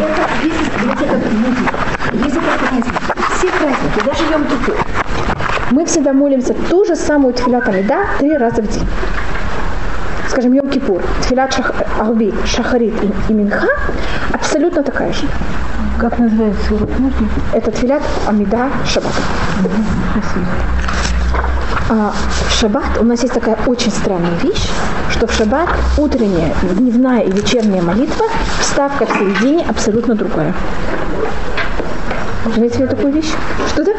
[0.00, 2.24] Это есть для тех, кто люди.
[2.24, 2.90] Есть это праздники.
[3.36, 4.76] Все праздники, даже Йом Кипур.
[5.70, 8.86] Мы всегда молимся ту же самую тфилат Амида три раза в день.
[10.28, 13.68] Скажем, Йом Кипур, тфилат шах, Арби, Шахарит и, и Минха
[14.32, 15.26] абсолютно такая же.
[15.98, 16.90] Как называется урок?
[17.52, 19.12] Это тфилат Амида Шаббат.
[20.12, 20.46] Спасибо.
[21.94, 22.10] А
[22.48, 24.66] в шаббат у нас есть такая очень странная вещь,
[25.10, 25.68] что в шаббат
[25.98, 28.24] утренняя, дневная и вечерняя молитва,
[28.60, 30.54] вставка в середине абсолютно другая.
[32.54, 33.30] Знаете ли такую вещь?
[33.68, 33.92] Что да?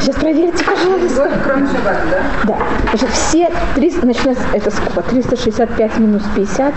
[0.00, 1.30] Сейчас проверьте, пожалуйста.
[1.44, 2.22] Кроме шаббата, да?
[2.42, 2.58] Да.
[2.90, 5.02] Значит, все 300, начиная с, это сколько?
[5.02, 6.74] 365 минус 50,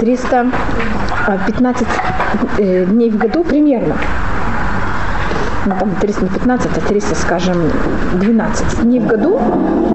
[0.00, 1.86] 315
[2.56, 3.96] э, дней в году примерно.
[5.66, 7.56] Ну, там 315, а 300, скажем,
[8.20, 9.40] 12 дней в году,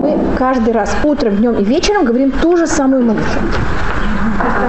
[0.02, 3.42] мы каждый раз утром, днем и вечером говорим ту же самую молитву.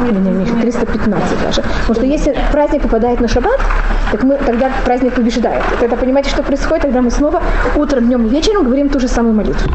[0.05, 1.63] Не, не, Миша, 315 даже.
[1.63, 3.59] Потому что если праздник попадает на шаббат,
[4.13, 5.65] так мы тогда праздник побеждает.
[5.73, 6.83] И тогда понимаете, что происходит?
[6.83, 7.43] Тогда мы снова
[7.75, 9.73] утром, днем и вечером говорим ту же самую молитву.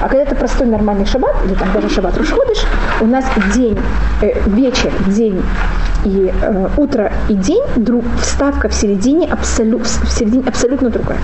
[0.00, 2.64] А когда это простой нормальный шаббат, или там даже шаббат Рушходыш,
[3.02, 3.78] у нас день,
[4.22, 5.42] э, вечер, день
[6.04, 11.18] и э, утро и день, друг, вставка в середине, абсолю, в середине абсолютно другая.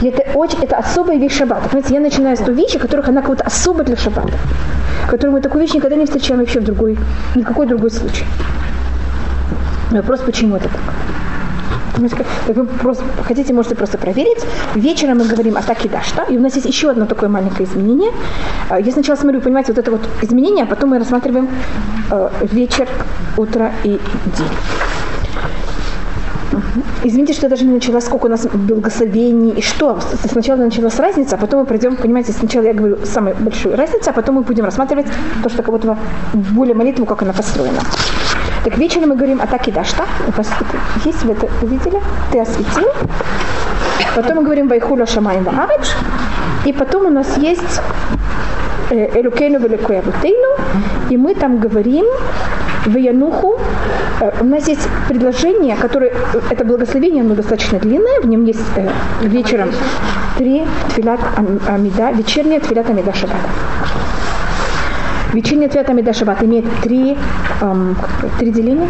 [0.00, 1.68] И это, очень, это особая вещь шаббата.
[1.68, 4.32] Понимаете, я начинаю с той вещи, которых она как-то особо для шаббата.
[5.08, 6.98] Которую мы такую вещь никогда не встречаем вообще в другой,
[7.34, 8.24] ни в какой другой случай.
[9.90, 10.80] Вопрос, почему это так?
[12.08, 14.44] Так вы просто хотите, можете просто проверить.
[14.74, 18.12] Вечером мы говорим о таки дашта, и у нас есть еще одно такое маленькое изменение.
[18.68, 21.48] А, я сначала смотрю, понимаете, вот это вот изменение, а потом мы рассматриваем
[22.10, 22.88] э, вечер,
[23.36, 24.00] утро и день.
[27.04, 29.98] Извините, что я даже не начала, сколько у нас благословений и что.
[30.30, 34.12] Сначала началась разница, а потом мы пройдем, понимаете, сначала я говорю самую большую разницу, а
[34.12, 35.06] потом мы будем рассматривать
[35.42, 35.96] то, что как будто
[36.32, 37.80] более молитву, как она построена.
[38.64, 40.04] Так вечером мы говорим атаки дашта.
[41.04, 42.00] Есть вы это увидели?
[42.30, 42.88] Ты осветил.
[44.14, 45.88] Потом мы говорим Вайхула Шамаем Ваарыч.
[46.66, 47.80] И потом у нас есть
[48.90, 50.02] Элюкейну Великуя
[51.08, 52.04] И мы там говорим
[52.84, 53.58] в Януху.
[54.40, 56.12] У нас есть предложение, которое,
[56.50, 58.88] это благословение, оно достаточно длинное, в нем есть э,
[59.22, 59.70] вечером
[60.36, 61.20] три тфилат
[61.66, 63.48] амида, вечерняя тфилат амида шаббата.
[65.32, 67.16] Вечерняя тфилат амида шаббат имеет три,
[67.60, 67.96] эм,
[68.38, 68.88] три деления,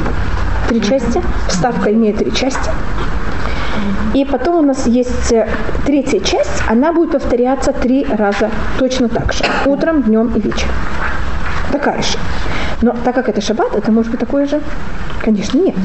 [0.69, 1.21] три части.
[1.49, 2.71] Вставка имеет три части.
[4.15, 5.49] И потом у нас есть э,
[5.87, 9.45] третья часть, она будет повторяться три раза точно так же.
[9.67, 10.73] Утром, днем и вечером.
[11.71, 12.17] Такая же.
[12.83, 14.61] Но так как это шаббат, это может быть такое же?
[15.23, 15.77] Конечно, нет.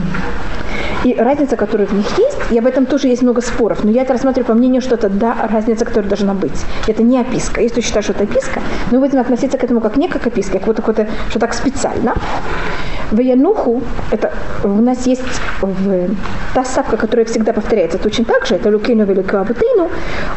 [1.06, 4.02] И разница, которая в них есть, и об этом тоже есть много споров, но я
[4.02, 6.66] это рассматриваю по мнению, что это да, разница, которая должна быть.
[6.88, 7.62] Это не описка.
[7.62, 10.66] Если считаю, что это описка, мы будем относиться к этому как не как описка, как
[10.66, 12.16] вот, вот, что так специально.
[13.12, 14.32] В Януху, это
[14.64, 15.22] у нас есть
[15.62, 16.10] в,
[16.54, 19.90] та ставка, которая всегда повторяется точно так же, это Лукину Великую Абутейну,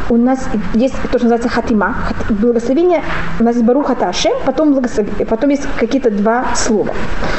[0.09, 1.95] у нас есть то, что называется хатима,
[2.29, 3.01] благословение,
[3.39, 6.93] у нас есть Баруха Ташем, потом, благословение, потом есть какие-то два слова.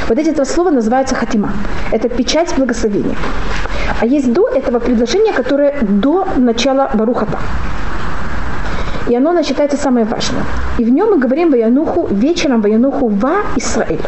[0.09, 1.53] Вот эти два слова называются хатима.
[1.93, 3.17] Это печать благословения.
[4.01, 7.39] А есть до этого предложения, которое до начала Барухата.
[9.09, 10.43] И оно считается самое важное.
[10.79, 14.01] И в нем мы говорим Ваянуху вечером Ваянуху ва Исраэль.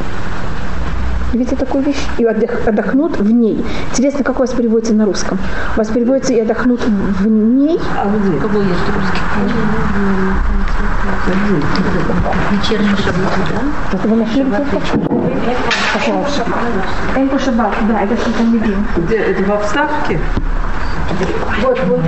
[1.32, 2.06] Видите такую вещь?
[2.19, 3.65] И отдох, отдохнут в ней.
[3.91, 5.38] Интересно, как у вас переводится на русском?
[5.75, 7.81] У вас переводится и отдохнут в ней?
[7.97, 8.38] А где?
[8.38, 9.22] Кого есть русский?
[12.50, 13.97] Вечерний шаббат, да?
[13.97, 14.44] Это вы нашли
[17.16, 18.59] Это шаббат, да, это что-то не
[18.97, 19.16] Где?
[19.16, 20.19] Это во вставке?
[21.62, 22.00] Вот, вот.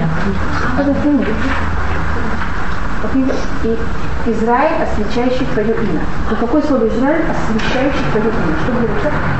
[4.26, 6.00] Израиль, освещающий твое имя.
[6.30, 8.56] Но какое слово Израиль, освещающий твое имя?
[8.62, 8.90] Что будет?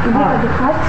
[0.05, 0.35] И вы а.
[0.35, 0.83] отдыхать,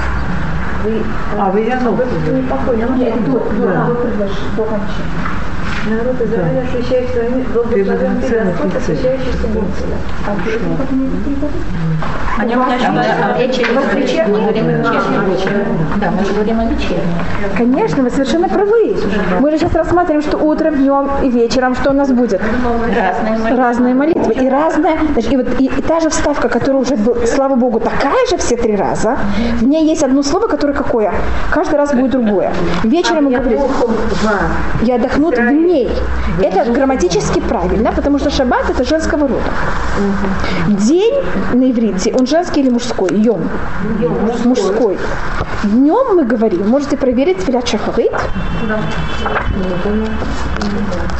[0.84, 1.02] вы...
[1.38, 5.45] А, вы я Вы покойно, нет, до, до, до, до кончины.
[5.88, 9.66] Народ Израиля, освящает своими благословен ты Господь, освящающий субботу.
[10.26, 10.34] А
[12.40, 12.78] Они у меня
[16.00, 17.14] Да, мы же говорим о вечернем.
[17.56, 18.96] Конечно, вы совершенно правы.
[19.38, 22.40] Мы же сейчас рассматриваем, что утром, днем и вечером, что у нас будет?
[22.40, 23.56] Разные молитвы.
[23.56, 24.34] Разные молитвы.
[24.34, 27.78] И разная, значит, и, вот, и, и та же вставка, которая уже, была, слава Богу,
[27.78, 29.16] такая же все три раза,
[29.60, 31.14] в ней есть одно слово, которое какое?
[31.52, 32.52] Каждый раз будет другое.
[32.82, 33.60] Вечером мы говорим,
[34.82, 35.90] я отдохнут в ней дней.
[36.42, 39.42] Это грамматически правильно, потому что шаббат это женского рода.
[40.68, 41.14] День
[41.54, 43.10] на иврите, он женский или мужской?
[43.12, 43.48] Йом.
[44.44, 44.98] Мужской.
[45.64, 48.12] Днем мы говорим, можете проверить Твилят Шахарит.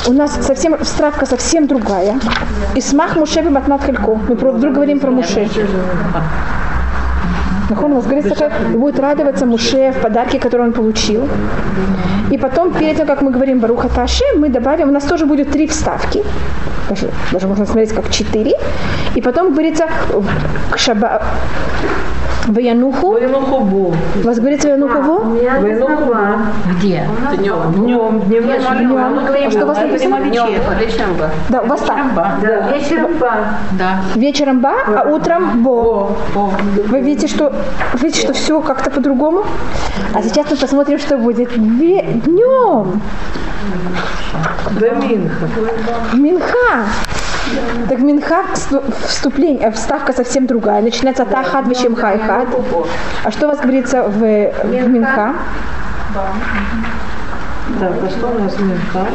[0.07, 2.19] У нас совсем стравка совсем другая.
[2.75, 4.19] Исмах Мушеви Матнат Хелько.
[4.29, 5.49] Мы вдруг говорим про Муше.
[7.71, 11.29] Нахон, что будет радоваться Муше в подарке, который он получил.
[12.31, 15.51] И потом, перед тем, как мы говорим Баруха Таши, мы добавим, у нас тоже будет
[15.51, 16.23] три вставки.
[16.89, 18.53] Даже, даже можно смотреть как четыре.
[19.17, 19.89] И потом говорится
[20.71, 21.23] к шаба...
[22.49, 23.13] Ваянуху.
[23.13, 23.95] Ваянуху бу.
[24.23, 25.19] У вас говорится Ваянуху во?
[25.61, 26.15] Ваянуху бу.
[26.79, 27.09] Где?
[27.37, 27.73] Днем.
[27.73, 28.21] Днем.
[28.21, 29.01] Дневной молитвы.
[29.47, 30.17] А что у вас написано?
[30.17, 31.31] Вечером бы.
[31.49, 32.15] Да, у вас так.
[32.15, 32.69] Да.
[32.73, 33.35] Вечером ба.
[33.73, 34.01] Да.
[34.15, 36.17] Вечером בה, а утром בו.
[36.89, 37.53] Вы видите, что,
[37.95, 39.45] видите, что все как-то по-другому?
[40.15, 43.01] А сейчас мы посмотрим, что будет днем.
[44.79, 45.49] До Минха.
[46.15, 46.85] Минха.
[47.89, 50.83] Так Минха всту- вступление, э, вставка совсем другая.
[50.83, 52.49] Начинается אתה אחד ושמך אחד.
[53.25, 55.35] А что у вас говорится в, в Минха?
[57.81, 59.07] Так, а что у нас Минха?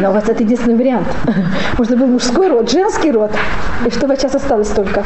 [0.00, 1.06] Да, у вас это единственный вариант.
[1.78, 3.30] Можно был мужской род, женский род.
[3.86, 5.02] И что у вас сейчас осталось только?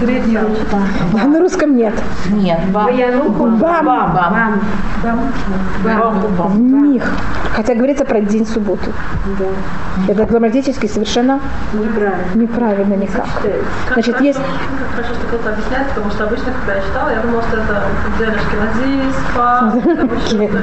[0.00, 1.94] Средний А на русском нет.
[2.30, 2.60] Нет.
[2.72, 3.84] Ваянуху Бам.
[3.84, 4.60] бам.
[6.52, 7.02] В них.
[7.54, 8.92] Хотя говорится про день субботу.
[10.06, 11.40] Это грамматически совершенно
[11.72, 12.18] Неправильно.
[12.34, 13.26] неправильно никак.
[13.92, 14.38] Значит, есть...
[14.94, 17.82] Хорошо, что кто-то объясняет, потому что обычно, когда я читала, я думала, что это
[20.42, 20.58] это?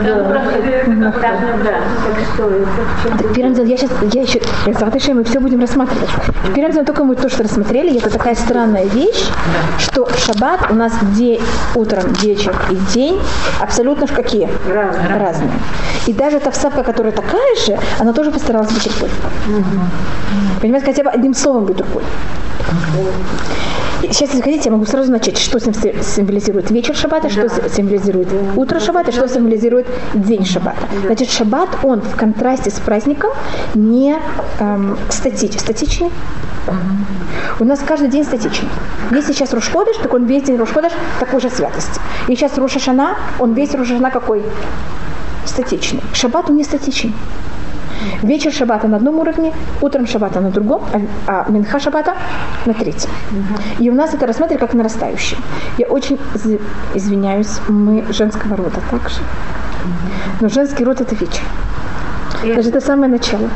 [2.77, 6.09] В чем Так, первым делом, я сейчас, я еще, Завтра мы все будем рассматривать.
[6.53, 9.14] Первым делом, только мы то, что рассмотрели, это такая странная вещь,
[9.79, 11.41] что в шаббат у нас день,
[11.75, 13.21] утром, вечер и день
[13.59, 14.49] абсолютно какие?
[14.67, 15.17] Разные.
[15.17, 15.51] Разные.
[16.07, 19.09] И даже та вставка, которая такая же, она тоже постаралась быть другой.
[20.61, 22.03] Понимаете, хотя бы одним словом быть другой.
[22.63, 28.27] И Сейчас, если хотите, я могу сразу начать, что сим- символизирует вечер шаббата, что символизирует
[28.55, 30.77] утро шаббата, что символизирует день шаббата.
[31.05, 33.31] Значит, шаббат, он в контрасте с праздником
[33.73, 34.15] не
[34.59, 36.11] эм, стати- статичный.
[37.59, 38.69] У нас каждый день статичный.
[39.11, 41.99] Если сейчас Рушходыш, так он весь день Рушходыш такой же святости.
[42.27, 44.43] И сейчас Рошашана, он весь Рошашана какой?
[45.45, 46.01] Статичный.
[46.13, 47.13] Шаббат он не статичный.
[48.23, 50.81] Вечер шаббата на одном уровне, утром шаббата на другом,
[51.27, 52.13] а, а минха шаббата
[52.65, 53.09] на третьем.
[53.79, 55.39] И у нас это рассматривали как нарастающее.
[55.77, 56.59] Я очень из-
[56.95, 59.19] извиняюсь, мы женского рода также.
[60.41, 61.43] Но женский род это вечер.
[62.55, 63.49] Даже это самое начало.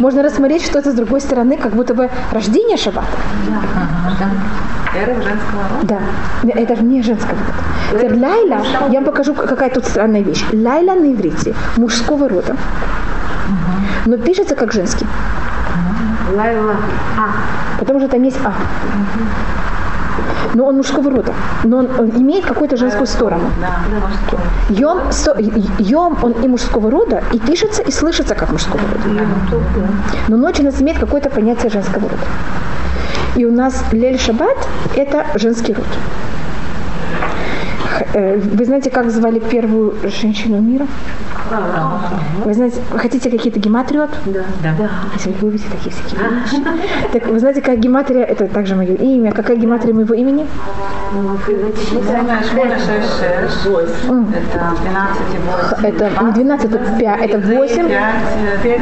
[0.00, 3.06] Можно рассмотреть что-то с другой стороны, как будто бы рождение шаббата.
[4.94, 5.98] Эра женского рода.
[6.42, 7.52] Да, это же не женского рода.
[7.92, 10.44] Теперь Лайла, я вам покажу, какая тут странная вещь.
[10.52, 12.56] Лайла на иврите мужского рода,
[14.06, 15.06] но пишется как женский,
[16.34, 16.76] Лайла.
[17.18, 17.78] А.
[17.78, 18.52] потому что там есть А.
[20.54, 21.32] Но он мужского рода,
[21.64, 23.50] но он, он имеет какую-то женскую сторону.
[24.70, 25.36] Йом, сто-
[25.78, 29.26] йом, он и мужского рода, и пишется, и слышится как мужского рода.
[30.28, 32.22] Но ночь у нас имеет какое-то понятие женского рода.
[33.36, 34.56] И у нас Лель Шаббат–
[34.96, 35.86] это женский род.
[38.16, 40.86] Э, Вы знаете, как звали первую женщину мира?
[42.44, 44.08] Вы знаете, хотите какие-то гематрию?
[44.24, 44.42] Да.
[45.14, 46.64] Если вы любите такие всякие вещи.
[47.12, 49.32] Так вы знаете, как гематрия, это также мое имя.
[49.32, 50.46] Какая гематрия моего имени?
[51.92, 52.54] Это 12
[55.34, 55.46] и 8.
[55.82, 57.88] Это не 12, это 5, это 8,
[58.62, 58.80] 5,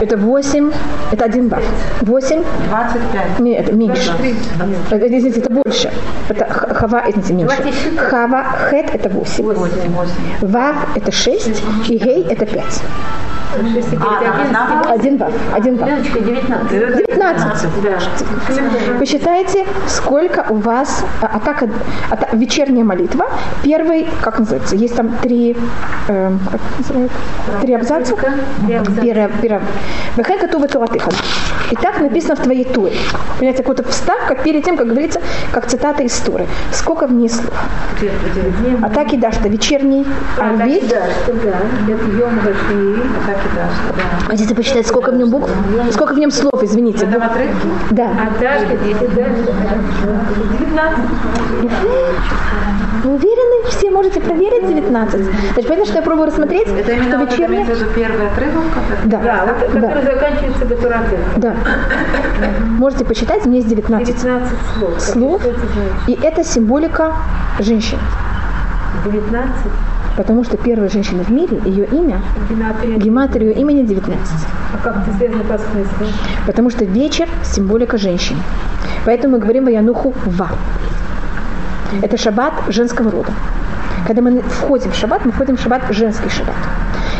[0.00, 0.72] это 8,
[1.12, 1.64] это 1 баф.
[2.02, 3.40] 8, 25.
[3.40, 4.12] нет, это меньше.
[4.90, 5.90] Это, извините, это больше.
[6.28, 7.56] Это хава, извините, меньше.
[7.96, 9.44] Хава, хет это 8.
[9.44, 10.12] 8, 8.
[10.42, 12.64] Вав это 6, и гей это 5.
[14.88, 15.88] Один баф, один баф.
[15.88, 16.96] Леночка, 19.
[16.96, 17.64] 19.
[18.98, 21.68] Вы считаете, сколько у вас а, атака,
[22.10, 23.26] ата- вечерняя молитва?
[23.62, 24.76] Первый, как называется?
[24.76, 25.56] Есть там три,
[26.08, 27.12] эм, как называют?
[27.62, 28.14] Три абзаца.
[29.42, 29.62] Первое.
[30.16, 31.10] Вехай готовы туратыха.
[31.70, 32.92] И так написано в твоей туре.
[33.38, 35.20] Понимаете, какая-то вставка перед тем, как говорится,
[35.52, 36.46] как цитата из туры.
[36.72, 37.52] Сколько в ней слов?
[38.82, 40.06] Атаки Дашта, вечерний
[40.38, 40.88] арбит.
[40.88, 41.58] Да, что да.
[41.92, 42.38] Это Йом
[43.36, 43.48] Раши.
[43.52, 44.26] Так и да.
[44.26, 45.50] Хотите почитать, сколько в нем букв?
[45.92, 47.06] Сколько в нем слов, извините.
[47.06, 47.68] Это в отрывке?
[47.90, 48.08] Да.
[48.10, 49.52] А Дашка 10 дальше.
[50.58, 50.98] 19.
[53.04, 53.68] Вы уверены?
[53.70, 55.20] Все можете проверить 19.
[55.24, 58.64] Значит, понятно, что я пробую рассмотреть, Это что именно вот это виду первый отрывок?
[58.74, 61.18] который- Да, Да, вот, да, который заканчивается Батураты.
[61.36, 61.54] да.
[62.78, 65.00] Можете почитать, у меня есть 19 19 слов.
[65.00, 65.42] Слов,
[66.06, 67.12] и это символика
[67.60, 67.98] женщин.
[69.04, 69.50] 19.
[70.16, 72.22] Потому что первая женщина в мире, ее имя,
[72.98, 73.48] Гематрия.
[73.48, 74.18] ее имени 19.
[74.72, 76.06] А как это связано смыслу?
[76.46, 78.36] Потому что вечер– символика женщин.
[79.04, 80.48] Поэтому мы говорим Ваянуху Ва.
[82.02, 83.32] Это шаббат женского рода.
[84.06, 86.56] Когда мы входим в шаббат, мы входим в шаббат женский шаббат.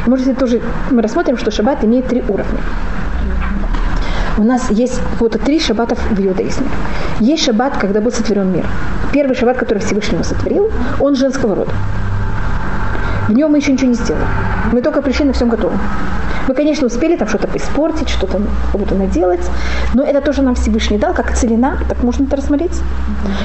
[0.06, 2.60] И может тоже мы рассмотрим, что шаббат имеет три уровня.
[4.38, 6.68] у нас есть вот три шаббатов в иудаизме.
[7.20, 8.66] Есть шаббат, когда был сотворен мир.
[9.12, 11.72] Первый шаббат, который Всевышний сотворил, он женского рода.
[13.28, 14.24] В нем мы еще ничего не сделали.
[14.72, 15.78] Мы только пришли на всем готовом.
[16.46, 18.40] Мы, конечно, успели там что-то испортить, что-то
[18.70, 19.44] кого-то наделать,
[19.94, 22.80] но это тоже нам Всевышний дал, как целина, так можно это рассмотреть.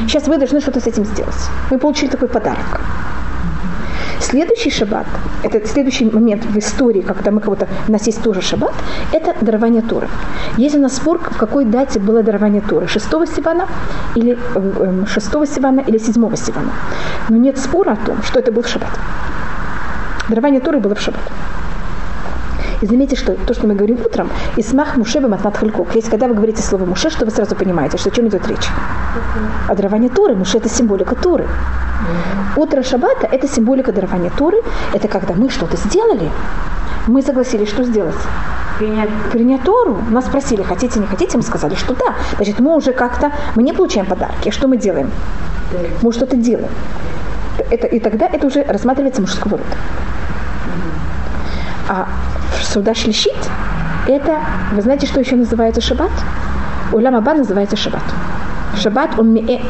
[0.08, 1.50] Сейчас вы должны что-то с этим сделать.
[1.72, 2.82] Мы получили такой подарок.
[4.20, 5.08] Следующий шаббат,
[5.42, 8.74] это следующий момент в истории, когда мы кого-то, у нас есть тоже шаббат,
[9.12, 10.08] это дарование Торы.
[10.58, 13.66] Есть у нас спор, в какой дате было дарование Торы, 6 Сивана
[14.14, 14.38] или
[15.08, 16.72] 6 э, Сивана или 7 Сивана.
[17.30, 18.92] Но нет спора о том, что это был шаббат.
[20.30, 21.22] Дарование Торы было в шаббат.
[22.82, 25.94] И заметьте, что то, что мы говорим утром, и смах Муше Матнат Халькок.
[25.96, 28.68] Есть, когда вы говорите слово Муше, что вы сразу понимаете, что о чем идет речь.
[29.68, 31.48] А дарование Торы, Муше это символика Торы.
[32.56, 34.58] Утро Шаббата это символика дарования Торы.
[34.94, 36.30] Это когда мы что-то сделали,
[37.08, 38.16] мы согласились, что сделать?
[38.80, 39.10] Принять.
[39.32, 40.00] Принять Тору.
[40.10, 42.16] Нас спросили, хотите, не хотите, мы сказали, что да.
[42.38, 44.50] Значит, мы уже как-то, мы не получаем подарки.
[44.50, 45.12] А что мы делаем?
[46.02, 46.70] Мы что-то делаем.
[47.70, 49.76] Это, и тогда это уже рассматривается мужского рода.
[51.90, 52.08] А
[52.64, 53.36] суда шлищит,
[54.08, 54.40] это,
[54.74, 56.12] вы знаете, что еще называется шаббат?
[56.92, 58.04] Улам Аба называется шаббат.
[58.78, 59.62] Шаббат, он миэ,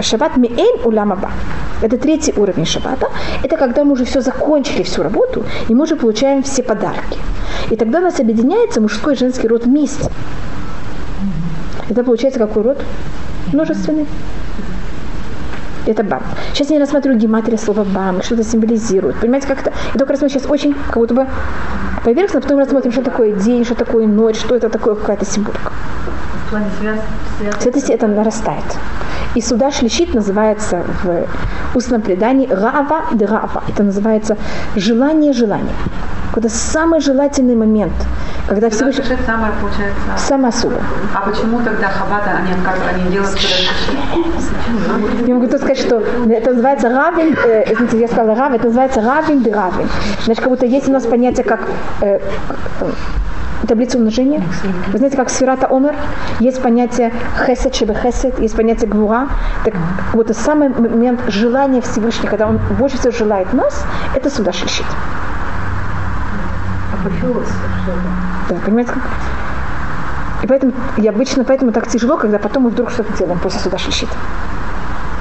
[0.00, 1.18] шаббат миэн улам.
[1.80, 3.08] Это третий уровень шаббата.
[3.42, 7.18] Это когда мы уже все закончили, всю работу, и мы уже получаем все подарки.
[7.70, 10.10] И тогда у нас объединяется мужской и женский род вместе.
[11.88, 12.82] Это получается какой род?
[13.52, 14.06] Множественный.
[15.88, 16.22] Это бам.
[16.52, 19.16] Сейчас я не рассматриваю гематрия слова бам, что это символизирует.
[19.20, 19.72] Понимаете, как это?
[19.94, 21.26] Я только рассматриваю сейчас очень как будто бы
[22.04, 25.72] поверхностно, потом рассмотрим, что такое день, что такое ночь, что это такое, какая-то символика.
[26.46, 27.00] В плане связи,
[27.38, 27.92] связи.
[27.92, 28.64] это нарастает.
[29.34, 31.26] И сюда шлищит называется в
[31.74, 33.64] устном предании рава де рава.
[33.66, 34.36] Это называется
[34.76, 35.74] желание желания.
[36.38, 37.92] Это самый желательный момент,
[38.46, 39.16] когда все Всевышний...
[39.26, 40.00] самое, получается...
[40.16, 40.76] Самое особо.
[41.12, 43.36] А почему тогда хабата они отказывают, они делают
[45.26, 49.00] Я могу тут сказать, что это называется равен, э, извините, я сказала равен, это называется
[49.00, 49.88] равен де равен.
[50.26, 51.62] Значит, как будто есть у нас понятие как
[52.02, 52.20] э,
[53.66, 54.40] таблицу умножения.
[54.92, 55.96] Вы знаете, как сферата омер,
[56.38, 57.12] есть понятие
[57.46, 59.28] хесед, шебе хесед, есть понятие гвура.
[59.64, 59.74] Так
[60.12, 64.52] вот, самый момент желания Всевышнего, когда он больше всего желает нас, это сюда
[66.96, 67.48] шлищит.
[68.48, 69.02] Да, понимаете, как?
[70.42, 73.78] И поэтому, и обычно поэтому так тяжело, когда потом мы вдруг что-то делаем после суда
[73.78, 74.08] шлищит.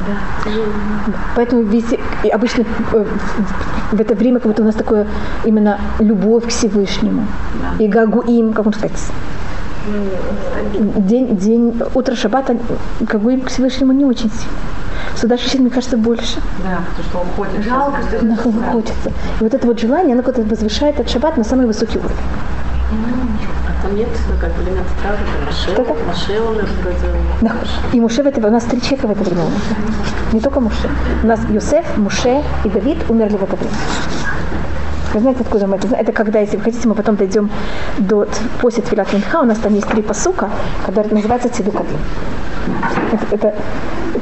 [0.08, 0.52] Да,
[1.36, 3.06] Поэтому везде, и обычно э,
[3.92, 5.06] в это время как будто у нас такое
[5.44, 7.26] именно любовь к Всевышнему.
[7.62, 7.84] Да.
[7.84, 8.98] И гагуим, как он сказать,
[10.98, 12.58] день, день, утро шаббата
[13.02, 14.54] гагуим к Всевышнему не очень сильно.
[15.20, 16.40] Сюда чуть мне кажется, больше.
[16.64, 17.66] Да, потому что уходит.
[17.66, 18.36] Жалко, что это
[18.72, 19.10] хочется.
[19.40, 22.16] И вот это вот желание, оно как-то возвышает этот шаббат на самый высокий уровень.
[22.90, 24.08] А там нет
[24.40, 27.52] как элемент стражи, Маше, Маше умер вроде.
[27.94, 29.42] И Муше в это, у нас три человека в это время
[30.34, 30.90] Не только Муше.
[31.24, 33.76] У нас Йосеф, Муше и Давид умерли в это время.
[35.14, 36.04] Вы знаете, откуда мы это знаем?
[36.04, 37.50] Это когда, если вы хотите, мы потом дойдем
[37.98, 38.28] до,
[38.62, 40.50] после Твилат Минха, у нас там есть три посука,
[40.86, 41.98] которые называются Цидукадим.
[43.12, 43.54] Это, это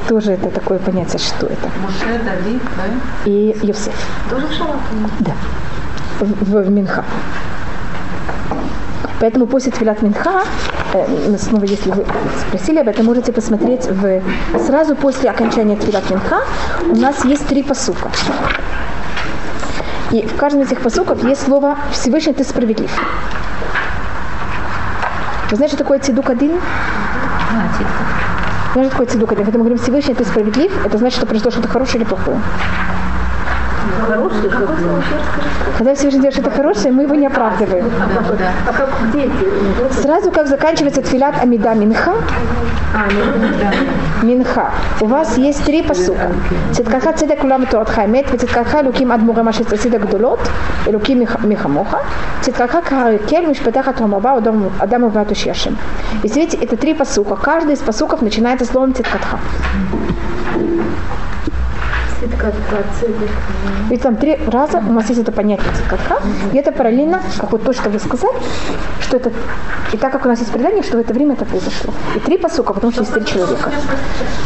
[0.08, 1.70] тоже это такое понятие, что это.
[1.82, 3.30] Муше, Давид, да?
[3.30, 3.94] И Йосеф.
[4.30, 4.78] Тоже в Шалат?
[5.20, 5.32] Да.
[6.20, 7.04] В, в Минха.
[9.20, 10.42] Поэтому после Твилат Минха,
[10.92, 12.04] э, снова, если вы
[12.46, 14.22] спросили об этом, можете посмотреть в,
[14.66, 16.40] сразу после окончания Твилат Минха
[16.90, 18.10] у нас есть три посука.
[20.12, 22.90] И в каждом из этих посуков есть слово «Всевышний ты справедлив».
[25.50, 26.60] Вы знаете, что такое цидук один?
[28.76, 29.46] Что цидук один?
[29.46, 32.38] Когда мы говорим «Всевышний ты справедлив», это значит, что произошло что-то хорошее или плохое.
[35.78, 37.90] Когда все делает что-то хорошее, мы его не оправдываем.
[39.90, 42.14] Сразу как заканчивается тфилат Амида Минха,
[44.22, 44.70] Минха.
[45.00, 46.30] У вас есть три посука.
[46.72, 50.40] Циткаха цедек улам туат хаймет, циткаха луким адмура машет цедек дулот,
[50.86, 52.00] луким михамоха,
[52.42, 54.36] циткаха карикель мишпатаха томаба
[54.80, 55.76] адаму вату шешим.
[56.22, 57.36] И смотрите, это три посука.
[57.36, 59.38] Каждый из посуков начинается словом циткатха.
[63.88, 67.64] Ведь там три раза у нас есть это понятие циткатха, и это параллельно, как вот
[67.64, 68.34] то, что вы сказали,
[69.00, 69.32] что это,
[69.92, 71.92] и так как у нас есть предание, что в это время это произошло.
[72.14, 73.70] И три посука, потому что есть три человека.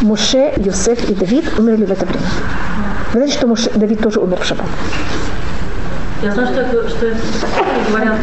[0.03, 2.27] Муше, Юсеф и Давид умерли в это время.
[3.13, 4.67] Вы знаете, что Муше, Давид тоже умер в шаббат?
[6.23, 7.19] Я знаю, что это, что это
[7.89, 8.19] говорят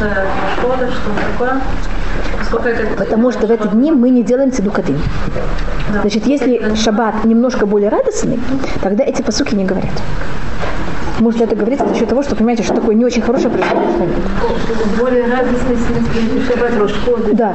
[0.57, 1.61] шкода, что такое.
[2.97, 4.99] Потому что в эти дни мы не делаем цедукадым.
[6.01, 8.39] Значит, если шаббат немножко более радостный,
[8.81, 9.91] тогда эти посуки не говорят.
[11.19, 13.99] Можно это говорить за счет того, что понимаете, что такое не очень хорошее происходит в
[13.99, 14.23] момент.
[14.99, 17.33] Более радостный смысл.
[17.33, 17.53] Да.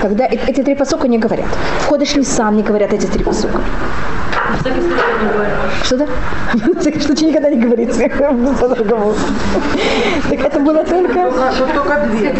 [0.00, 1.46] Когда э- эти три посока не говорят.
[1.80, 3.60] Входишь Нисан не говорят эти три посока.
[4.50, 5.50] На всякий случай я не говорю.
[5.84, 6.06] Что-то?
[6.54, 8.02] В случае никогда не говорится
[8.60, 9.14] по-другому.
[10.30, 11.30] Так это было только...
[11.58, 12.32] Тут только две.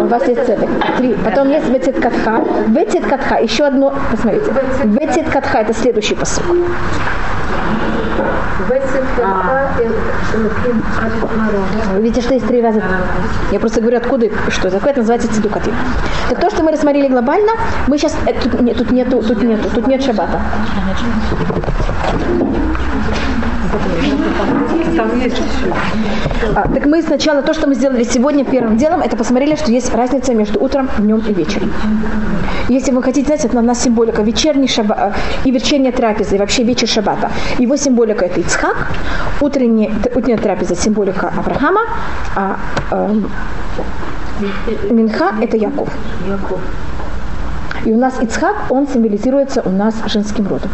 [0.00, 0.68] У вас есть цедек.
[0.96, 1.14] Три.
[1.24, 2.42] Потом есть вецет катха.
[2.68, 3.36] Вецет катха.
[3.36, 3.94] Еще одно.
[4.10, 4.52] Посмотрите.
[4.84, 6.44] Вецет катха это следующий посок.
[12.00, 12.82] Видите, что есть три раза.
[13.52, 14.90] Я просто говорю, откуда и что такое.
[14.90, 15.74] Это называется цидукатим.
[16.28, 17.52] Так то, что мы рассмотрели глобально,
[17.86, 18.16] мы сейчас...
[18.26, 20.40] э, тут, не- тут нету, тут нету, тут нет шабата.
[24.98, 25.72] Там есть еще.
[26.56, 29.94] А, так мы сначала, то, что мы сделали сегодня первым делом, это посмотрели, что есть
[29.94, 31.72] разница между утром, днем и вечером.
[32.68, 35.12] Если вы хотите знать, это у нас символика вечерний шаба, э,
[35.44, 37.30] и вечерняя трапеза, и вообще вечер шабата.
[37.60, 38.88] Его символика это Ицхак,
[39.40, 41.82] утренняя, утренняя трапеза символика Авраама,
[42.34, 42.56] а
[42.90, 43.30] эм,
[44.90, 45.88] Минха это Яков.
[47.84, 50.70] И у нас Ицхак, он символизируется у нас женским родом.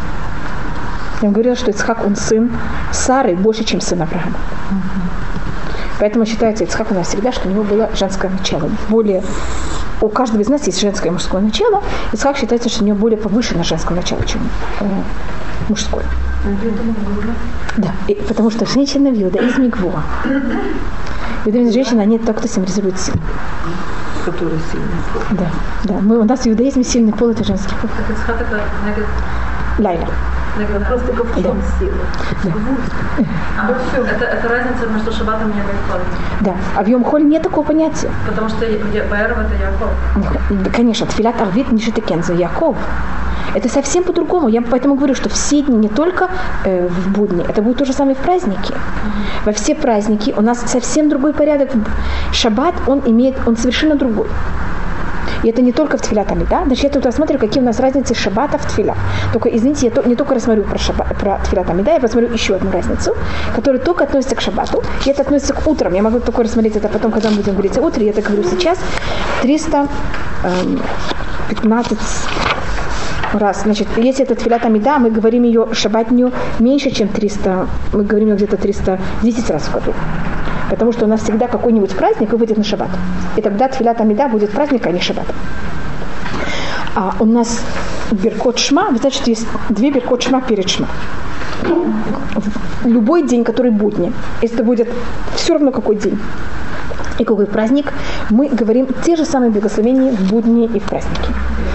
[1.25, 2.53] Вам говорила, что Ицхак, он сын
[2.93, 4.37] Сары больше, чем сын Авраама.
[5.99, 8.71] Поэтому считается Ицхак у нас всегда, что у него было женское начало.
[8.91, 9.23] Более
[10.03, 11.83] у каждого из нас есть женское и мужское начало.
[12.13, 14.43] Ицхак считается, что у него более повышенное женское начало, чем
[14.81, 14.85] э,
[15.71, 16.05] мужское.
[17.79, 20.03] Да, и потому что женщина в иудаизме гвуа.
[21.45, 23.19] В иудаизме женщина, они это кто символизирует силу.
[24.27, 24.89] Который сильный.
[25.31, 25.47] Да,
[25.85, 25.95] да.
[26.03, 27.89] Мы, у нас в иудаизме сильный пол это женский пол.
[27.97, 28.11] Так
[30.59, 30.81] Ицхак это негет, Лайла.
[30.81, 30.89] негет.
[30.89, 31.93] Просто ковчег силы.
[33.59, 36.01] А, это, это разница между шабатом и Яков.
[36.41, 36.55] Да.
[36.77, 38.11] А в Йом-Холь нет такого понятия.
[38.27, 39.91] Потому что Баэров это Яков.
[40.51, 42.77] Да, Конечно, тфилат арвит не шитекенза, Яков.
[43.55, 44.49] Это совсем по-другому.
[44.49, 46.29] Я поэтому говорю, что все дни не только
[46.65, 48.75] э, в будни, это будет то же самое в праздники.
[49.45, 51.71] Во все праздники у нас совсем другой порядок.
[52.33, 54.27] Шаббат, он имеет, он совершенно другой.
[55.45, 56.65] И это не только в тфилятами, да?
[56.65, 58.97] Значит, я тут рассматриваю, какие у нас разницы шаббата в тфиля.
[59.33, 62.71] Только, извините, я не только рассмотрю про, шаба, про тфилятами, да, я посмотрю еще одну
[62.71, 63.15] разницу,
[63.55, 64.83] которая только относится к шаббату.
[65.05, 65.93] И это относится к утрам.
[65.93, 68.07] Я могу только рассмотреть это потом, когда мы будем говорить о утре.
[68.07, 68.79] Я это говорю сейчас.
[69.43, 71.99] 315
[73.35, 73.63] раз.
[73.63, 78.37] Значит, если это тфилят амида, мы говорим ее шабатню меньше, чем 300, мы говорим ее
[78.37, 79.93] где-то 310 раз в году.
[80.71, 82.91] Потому что у нас всегда какой-нибудь праздник выйдет на шаббат.
[83.37, 85.27] И тогда тфилят амида будет праздник, а не шаббат.
[86.95, 87.61] А у нас
[88.11, 90.87] Беркот Шма, вы есть две Беркот Шма перед Шма.
[92.85, 94.89] Любой день, который будни, если это будет
[95.35, 96.19] все равно какой день,
[97.19, 97.93] и какой праздник,
[98.31, 101.31] мы говорим те же самые благословения в будни и в праздники.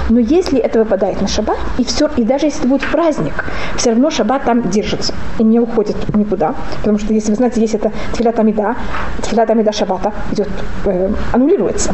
[0.10, 3.92] Но если это выпадает на шаббат, и все, и даже если это будет праздник, все
[3.92, 6.56] равно шаббат там держится и не уходит никуда.
[6.80, 8.76] Потому что, если вы знаете, если это тфилат амида,
[9.22, 10.50] тфилат амида шаббата идет,
[10.86, 11.94] э, аннулируется.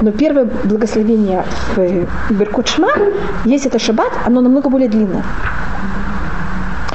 [0.00, 1.44] Но первое благословение
[1.76, 2.90] в Беркут Шма,
[3.44, 5.24] если это шаббат, оно намного более длинное.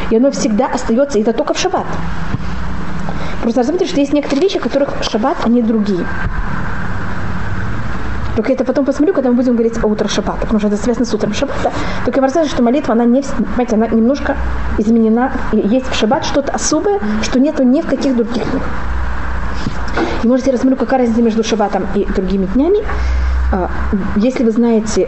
[0.09, 1.85] И оно всегда остается, и это только в шаббат.
[3.45, 6.03] Просто заметьте, что есть некоторые вещи, которых шаббат, они другие.
[8.35, 11.05] Только это потом посмотрю, когда мы будем говорить о утро шаббата, потому что это связано
[11.05, 11.71] с утром шаббата.
[12.05, 14.35] Только я расскажу, что молитва, она не, понимаете, она немножко
[14.79, 15.31] изменена.
[15.51, 18.63] И есть в шаббат что-то особое, что нету ни в каких других днях.
[20.23, 22.79] И можете рассмотреть, какая разница между шаббатом и другими днями.
[23.53, 23.69] А,
[24.15, 25.07] Если вы знаете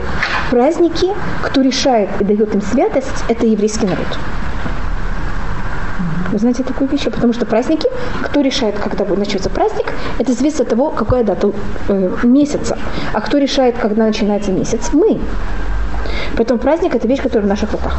[0.51, 1.07] праздники,
[1.41, 4.05] кто решает и дает им святость, это еврейский народ.
[6.31, 7.05] Вы знаете такую вещь?
[7.05, 7.87] Потому что праздники,
[8.23, 11.51] кто решает, когда будет начнется праздник, это зависит от того, какая дата
[11.87, 12.77] э, месяца.
[13.13, 14.89] А кто решает, когда начинается месяц?
[14.93, 15.19] Мы.
[16.35, 17.97] Поэтому праздник это вещь, которая в наших руках.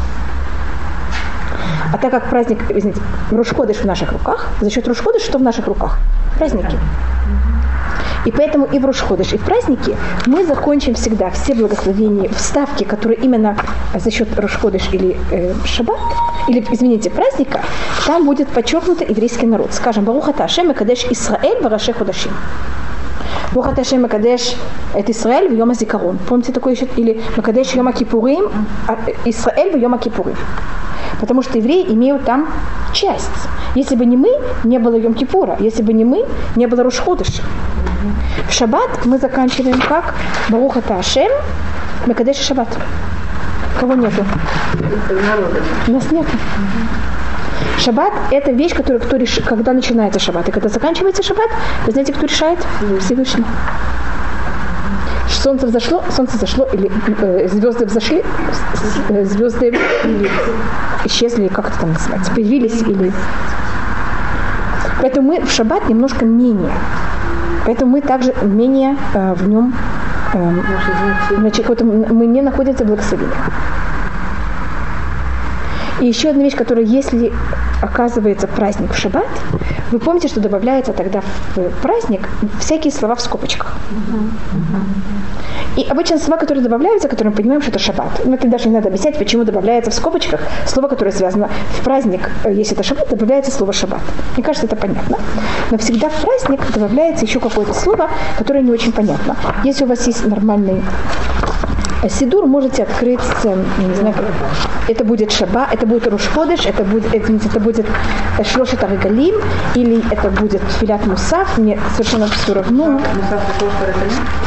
[1.91, 5.65] А так как праздник, извините, Рушходыш в наших руках, за счет Рушходыш что в наших
[5.67, 5.97] руках?
[6.37, 6.77] Праздники.
[8.25, 13.19] И поэтому и в Рушходыш, и в праздники мы закончим всегда все благословения, вставки, которые
[13.19, 13.55] именно
[13.95, 15.99] за счет Рушходыш или э, Шаббат,
[16.47, 17.61] или, извините, праздника,
[18.05, 19.73] там будет подчеркнут еврейский народ.
[19.73, 22.31] Скажем, Барухата Ашем и Кадеш Исраэль Бараше Худашим.
[23.53, 24.55] Барухата Ашем и Кадеш
[24.93, 26.17] это Израиль в Йома Зикарон.
[26.27, 26.87] Помните такое еще?
[26.97, 28.49] Или Макадеш Йома Кипурим,
[28.87, 30.35] а, Израиль в Йома Кипурим.
[31.19, 32.47] Потому что евреи имеют там
[32.93, 33.29] часть.
[33.75, 34.29] Если бы не мы,
[34.63, 35.57] не было Йом-Кипура.
[35.59, 37.43] Если бы не мы, не было Рушходыша.
[38.59, 40.13] Шаббат мы заканчиваем как
[40.49, 41.31] Баруха Ашем,
[42.07, 42.67] Мекадеш и Шаббат.
[43.79, 44.25] Кого нету?
[45.87, 46.29] У нас нету.
[47.77, 50.49] Шаббат– это вещь, которую кто решит, когда начинается шаббат.
[50.49, 51.49] И когда заканчивается шаббат,
[51.85, 52.59] вы знаете, кто решает?
[52.99, 53.45] Всевышний.
[55.29, 56.91] Солнце взошло, солнце зашло, или
[57.21, 58.25] э, звезды взошли,
[59.07, 59.79] э, звезды
[61.05, 63.13] исчезли, как это там называется, появились или
[65.01, 66.73] Поэтому мы в шаббат немножко менее.
[67.69, 69.75] Поэтому мы также менее э, в нем,
[70.33, 70.53] э,
[71.37, 73.35] значит, вот мы не находимся в благословении.
[75.99, 77.31] И еще одна вещь, которая, если
[77.79, 79.27] оказывается праздник в шаббат,
[79.91, 81.21] вы помните, что добавляется тогда
[81.55, 82.27] в праздник
[82.59, 83.75] всякие слова в скобочках.
[85.79, 88.25] И обычно слова, которые добавляются, которые мы понимаем, что это шаббат.
[88.25, 92.29] Но это даже не надо объяснять, почему добавляется в скобочках слово, которое связано в праздник,
[92.43, 94.01] э, если это шаббат, добавляется слово шаббат.
[94.35, 95.17] Мне кажется, это понятно.
[95.71, 99.37] Но всегда в праздник добавляется еще какое-то слово, которое не очень понятно.
[99.63, 100.81] Если у вас есть нормальный
[102.07, 104.15] Сидур можете открыть, э, не знаю,
[104.87, 107.85] это будет Шаба, это будет Рушходыш, это будет, извините, это будет
[108.43, 109.35] Шлошет Аригалим,
[109.75, 113.01] или это будет Филят Мусав, мне совершенно все равно.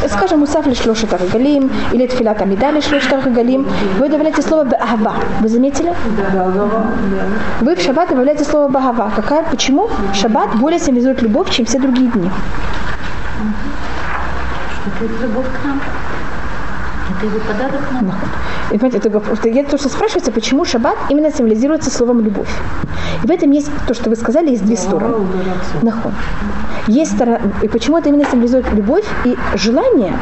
[0.08, 3.68] Скажем, Мусав ли Шлошет Аригалим, или это Филят Амидали Шлошет Аригалим.
[3.98, 5.14] Вы добавляете слово Бахава.
[5.40, 5.92] Вы заметили?
[7.60, 9.12] Вы в Шаббат добавляете слово Бахава.
[9.14, 9.44] Какая?
[9.44, 9.90] Почему?
[10.14, 12.30] Шаббат более символизирует любовь, чем все другие дни.
[14.86, 15.80] Это любовь к нам.
[17.10, 18.12] Это его подарок нам.
[18.70, 22.48] И, понимаете, это, это, я то, что спрашивается, почему шаббат именно символизируется словом любовь.
[23.22, 25.26] И в этом есть то, что вы сказали, есть две стороны.
[25.82, 26.12] Нахон.
[26.88, 30.12] Есть сторона, и почему это именно символизирует любовь и желание.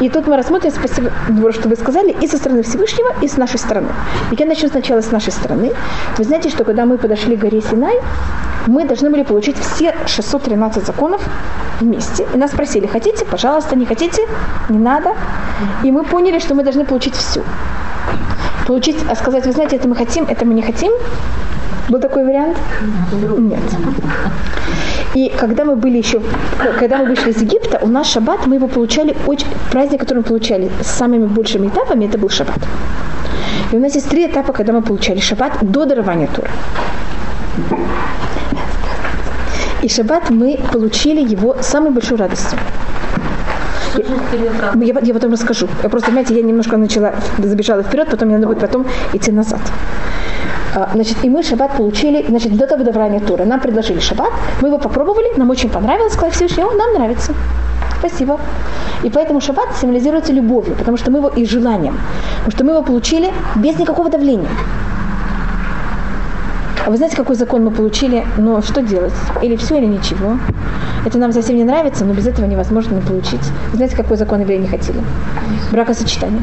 [0.00, 1.10] И тут мы рассмотрим, спасибо,
[1.52, 3.88] что вы сказали, и со стороны Всевышнего, и с нашей стороны.
[4.32, 5.72] И я начну сначала с нашей стороны.
[6.18, 8.00] Вы знаете, что когда мы подошли к горе Синай,
[8.66, 11.22] мы должны были получить все 613 законов
[11.80, 12.26] вместе.
[12.34, 14.22] И нас спросили, хотите, пожалуйста, не хотите,
[14.68, 15.14] не надо.
[15.84, 17.42] И мы поняли, что мы должны получить всю.
[18.66, 20.92] Получить, а сказать, вы знаете, это мы хотим, это мы не хотим.
[21.88, 22.56] Был такой вариант?
[23.38, 23.60] Нет.
[25.14, 26.22] И когда мы были еще,
[26.78, 30.24] когда мы вышли из Египта, у нас шаббат, мы его получали, очень, праздник, который мы
[30.24, 32.58] получали с самыми большими этапами, это был шаббат.
[33.72, 36.48] И у нас есть три этапа, когда мы получали шаббат до дарования тура.
[39.82, 42.58] И шаббат мы получили его самой большой радостью.
[44.74, 45.68] Я, я потом расскажу.
[45.82, 49.60] Я просто, понимаете, я немножко начала, забежала вперед, потом мне надо будет потом идти назад.
[50.74, 53.44] А, значит, и мы шаббат получили, значит, до того даврания Тура.
[53.44, 54.30] Нам предложили шаббат,
[54.62, 57.34] мы его попробовали, нам очень понравилось, сказали Всевышний, нам нравится.
[57.98, 58.40] Спасибо.
[59.02, 62.00] И поэтому шаббат символизируется любовью, потому что мы его и желанием.
[62.38, 64.48] Потому что мы его получили без никакого давления.
[66.84, 68.26] А вы знаете, какой закон мы получили?
[68.36, 69.12] Но что делать?
[69.40, 70.38] Или все, или ничего.
[71.06, 73.42] Это нам совсем не нравится, но без этого невозможно не получить.
[73.70, 75.00] Вы знаете, какой закон евреи не хотели?
[75.70, 76.42] Бракосочетание.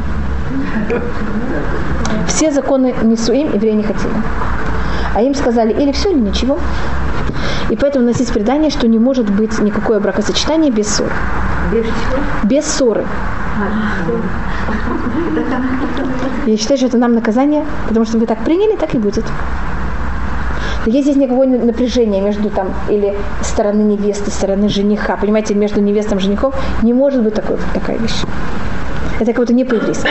[2.28, 4.14] Все законы Несуим евреи не хотели.
[5.14, 6.58] А им сказали или все, или ничего.
[7.70, 11.12] И поэтому у нас есть предание, что не может быть никакое бракосочетание без ссоры.
[11.72, 11.86] Без
[12.44, 13.06] Без ссоры.
[16.46, 19.26] Я считаю, что это нам наказание, потому что вы так приняли, так и будет.
[20.90, 26.52] Есть никакого напряжения между там или стороны невесты, стороны жениха, понимаете, между невестом и женихом,
[26.82, 28.24] не может быть такой, такая вещь.
[29.20, 30.08] Это как будто не по-еврейски.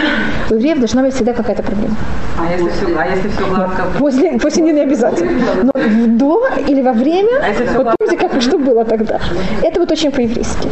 [0.50, 1.94] У евреев должна быть всегда какая-то проблема.
[2.38, 3.84] А если все, а если все гладко?
[3.98, 5.32] После, после не обязательно.
[5.62, 5.72] Но
[6.08, 9.18] до или во время, а вот помните, как, что было тогда.
[9.62, 10.68] Это вот очень по-еврейски.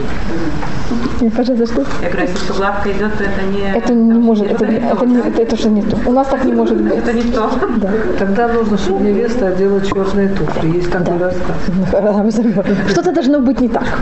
[1.34, 1.84] Пожалуйста, что?
[2.02, 3.78] Я говорю, если все гладко идет, то это не...
[3.78, 5.96] Это не может, это, это, это, не, это, это же не то.
[6.06, 6.92] У нас так не может быть.
[6.94, 7.50] Это не то.
[7.78, 7.90] Да.
[8.18, 10.76] Тогда нужно, чтобы невеста одела черные туфли.
[10.76, 11.30] Есть такой да.
[11.30, 12.90] рассказ.
[12.90, 13.98] Что-то должно быть не так.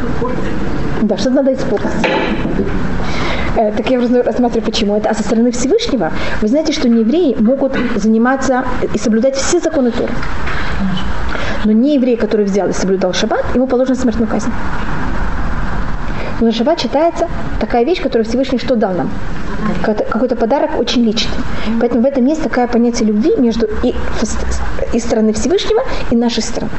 [1.02, 1.90] Да, что-то надо испортить.
[3.56, 5.10] Э, так я рассматриваю, почему это.
[5.10, 10.12] А со стороны Всевышнего, вы знаете, что неевреи могут заниматься и соблюдать все законы Торы.
[11.64, 14.50] Но не еврей, который взял и соблюдал шаббат, ему положена смертная казнь.
[16.40, 17.28] Но на шаббат считается
[17.60, 19.10] такая вещь, которую Всевышний что дал нам?
[19.82, 21.36] Какой-то подарок очень личный.
[21.80, 23.94] Поэтому в этом есть такое понятие любви между и,
[24.92, 26.72] и стороны Всевышнего, и нашей стороны.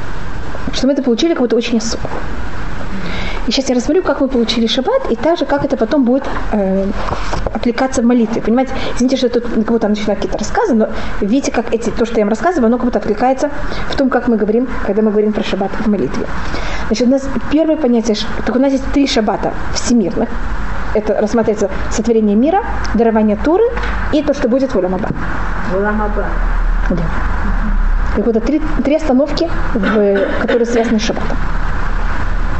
[0.73, 2.09] Что мы это получили как-то очень особо.
[3.47, 6.85] И сейчас я рассмотрю, как мы получили шаббат, и также, как это потом будет э,
[7.53, 8.41] отвлекаться в молитве.
[8.41, 10.89] Понимаете, извините, что я тут как будто начинаю какие-то рассказы, но
[11.21, 13.51] видите, как эти, то, что я вам рассказываю, оно как будто отвлекается
[13.89, 16.25] в том, как мы говорим, когда мы говорим про шаббат в молитве.
[16.87, 20.29] Значит, у нас первое понятие, так у нас есть три шаббата всемирных.
[20.95, 22.63] Это рассматривается сотворение мира,
[22.95, 23.65] дарование Туры
[24.13, 25.09] и то, что будет в Уламаба.
[25.75, 26.25] Уламаба.
[26.89, 27.03] Да.
[28.15, 31.37] Так вот, три, три остановки, в, которые связаны с шаббатом.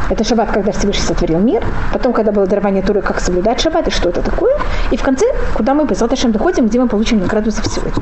[0.10, 1.64] Это шаббат, когда Всевышний сотворил мир.
[1.92, 4.56] Потом, когда было дарование Туры, как соблюдать шаббат и что это такое.
[4.92, 8.02] И в конце, куда мы, без Аташем, доходим, где мы получим награду за все это.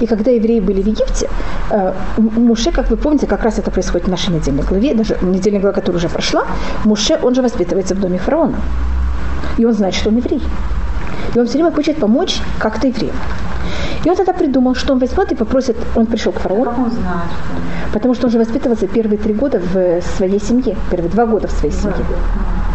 [0.00, 1.28] И когда евреи были в Египте,
[1.70, 5.60] э, Муше, как вы помните, как раз это происходит в нашей недельной главе, даже недельная
[5.60, 6.44] глава, которая уже прошла,
[6.84, 8.56] Муше, он же воспитывается в доме фараона.
[9.56, 10.42] И он знает, что он еврей.
[11.34, 13.16] И он все время хочет помочь как-то евреям.
[14.04, 16.64] И он тогда придумал, что он возьмет и попросит, он пришел к фараону.
[16.64, 17.54] Как он знает, что
[17.92, 21.52] Потому что он же воспитывался первые три года в своей семье, первые два года в
[21.52, 21.94] своей семье.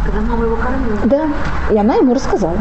[0.06, 0.98] Когда мама его кормила.
[1.06, 1.28] Да,
[1.74, 2.58] и она ему рассказала.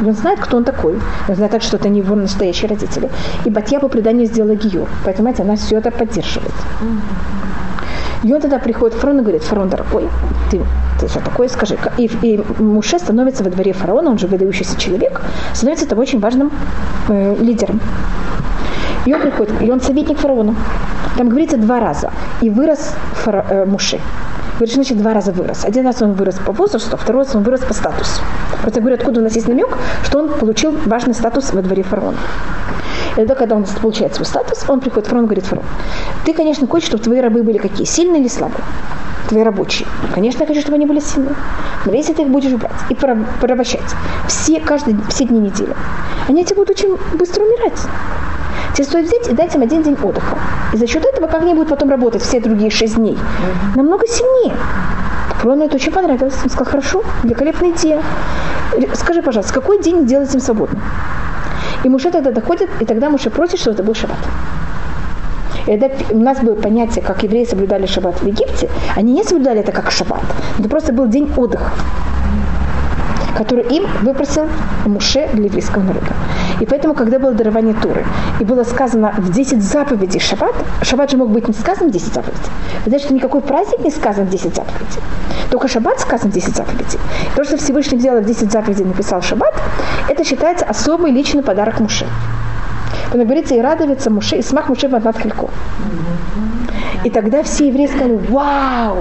[0.00, 0.98] И он знает, кто он такой.
[1.28, 3.10] Он знает так, что это не его настоящие родители.
[3.44, 4.88] И Батья по преданию сделала Гиюр.
[5.04, 6.54] Поэтому, понимаете, она все это поддерживает.
[8.22, 10.08] И он тогда приходит к фараону и говорит, фараон, дорогой,
[10.50, 10.60] ты,
[11.00, 11.78] ты что такое, скажи.
[11.96, 15.22] И, и Муше становится во дворе фараона, он же выдающийся человек,
[15.54, 16.50] становится там очень важным
[17.08, 17.80] э, лидером.
[19.06, 20.54] И он приходит, и он советник фараона.
[21.20, 22.10] Там говорится два раза.
[22.40, 24.00] И вырос фара, э, Муше.
[24.54, 25.66] Говорит, значит, два раза вырос.
[25.66, 28.22] Один раз он вырос по возрасту, второй раз он вырос по статусу.
[28.62, 29.68] Просто говорю, откуда у нас есть намек,
[30.02, 32.16] что он получил важный статус во дворе фараона.
[33.12, 35.66] И тогда, когда он получает свой статус, он приходит к фараону и говорит, фараон,
[36.24, 38.64] ты, конечно, хочешь, чтобы твои рабы были какие, сильные или слабые?
[39.28, 39.86] Твои рабочие.
[40.14, 41.36] Конечно, я хочу, чтобы они были сильные.
[41.84, 43.94] Но если ты их будешь брать и порабощать
[44.26, 45.76] все, каждый, все дни недели,
[46.28, 47.78] они тебе будут очень быстро умирать.
[48.74, 50.38] Тебе стоит взять и дать им один день отдыха.
[50.72, 53.18] И за счет этого, как они будут потом работать все другие шесть дней,
[53.74, 54.54] намного сильнее.
[55.40, 56.34] Фараону это очень понравилось.
[56.42, 58.02] Он сказал, хорошо, великолепная идея.
[58.94, 60.82] Скажи, пожалуйста, какой день делать им свободным?
[61.82, 64.18] И Муше тогда доходит, и тогда Муше просит, чтобы это был шаббат.
[65.66, 69.60] И когда у нас было понятие, как евреи соблюдали шаббат в Египте, они не соблюдали
[69.60, 70.22] это как шаббат.
[70.58, 71.70] Это просто был день отдыха
[73.40, 74.46] который им выпросил
[74.84, 76.12] Муше для еврейского народа.
[76.60, 78.04] И поэтому, когда было дарование Туры,
[78.38, 82.14] и было сказано в 10 заповедей Шаббат, Шаббат же мог быть не сказан в 10
[82.14, 82.50] заповедей.
[82.84, 85.00] Вы знаете, что никакой праздник не сказан в 10 заповедей.
[85.50, 87.00] Только Шаббат сказан в 10 заповедей.
[87.34, 89.54] То, что Всевышний взял в 10 заповедей и написал Шаббат,
[90.08, 92.06] это считается особый личный подарок Муше.
[93.12, 95.04] Он говорится, и радуется Муше, и смах Муше в над
[97.04, 98.98] И тогда все евреи сказали, вау,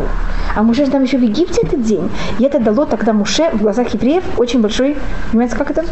[0.56, 2.10] а Муше же там еще в Египте этот день.
[2.40, 4.98] И это дало тогда Муше в глазах евреев очень большой,
[5.32, 5.86] понимаете, как это?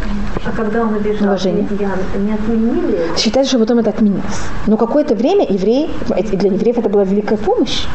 [0.46, 1.68] А когда он обижал Уважение.
[2.18, 3.00] не отменили?
[3.18, 4.24] Считается, что потом это отменилось.
[4.68, 7.86] Но какое-то время евреи, для евреев это была великая помощь.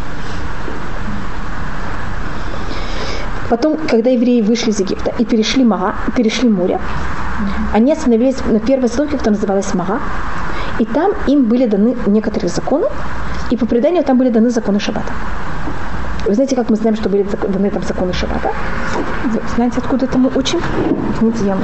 [3.52, 6.80] Потом, когда евреи вышли из Египта и перешли Мага, перешли море,
[7.74, 10.00] они остановились на первой остановке, которая называлась Мага,
[10.78, 12.86] и там им были даны некоторые законы,
[13.50, 15.12] и по преданию там были даны законы Шаббата.
[16.26, 18.52] Вы знаете, как мы знаем, что были даны там законы Шаббата?
[19.54, 20.58] Знаете, откуда это мы учим?
[21.16, 21.56] Извините, я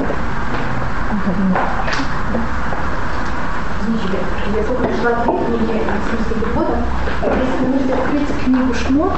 [4.63, 5.81] только пришла к книге
[6.29, 6.77] перевода.
[7.23, 9.13] Если вы можете открыть книгу Шмот,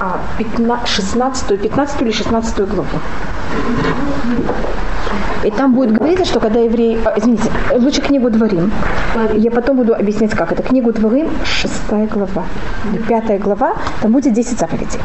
[0.00, 2.88] а, 15, 16, 15 или 16 главу.
[5.44, 6.98] И там будет говориться, что когда евреи...
[7.04, 8.72] А, извините, лучше книгу Дворим.
[9.34, 10.62] Я потом буду объяснять, как это.
[10.62, 12.44] Книгу Дворим, шестая глава.
[13.08, 15.00] Пятая глава, там будет 10 заповедей.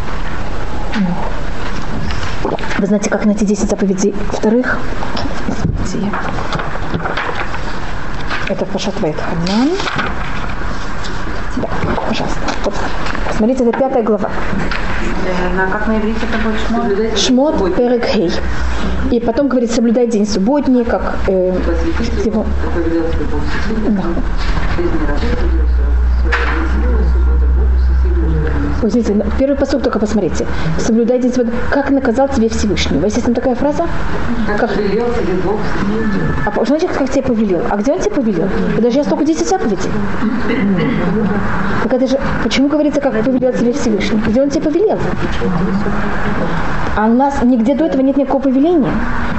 [2.77, 4.79] Вы знаете, как найти 10 заповедей вторых?
[5.47, 6.11] Извините.
[8.47, 9.69] Это Пашат Вайтханан.
[11.57, 11.67] Да,
[12.07, 12.39] пожалуйста.
[12.63, 12.73] Вот.
[13.37, 14.29] Смотрите, это пятая глава.
[15.71, 17.55] Как на иврите это будет шмот?
[17.57, 18.05] Шмот Перек
[19.11, 21.57] И потом говорит, соблюдай день субботний, как э,
[22.21, 22.45] всего.
[23.87, 24.03] Да.
[28.85, 30.45] Возьмите, первый посыл только посмотрите.
[30.77, 31.31] Соблюдайте,
[31.71, 32.99] как наказал тебе Всевышний.
[32.99, 33.87] У вас есть там такая фраза?
[34.45, 35.55] Как, как повелел тебе Бог.
[36.45, 37.61] А знаете, как тебе повелел?
[37.71, 38.47] А где он тебе повелел?
[38.75, 39.89] Подожди, я столько 10 заповедей.
[41.81, 44.21] Так это же, почему говорится, как повелел тебе Всевышний?
[44.27, 44.99] Где он тебе повелел?
[46.95, 48.91] А у нас нигде до этого нет никакого повеления.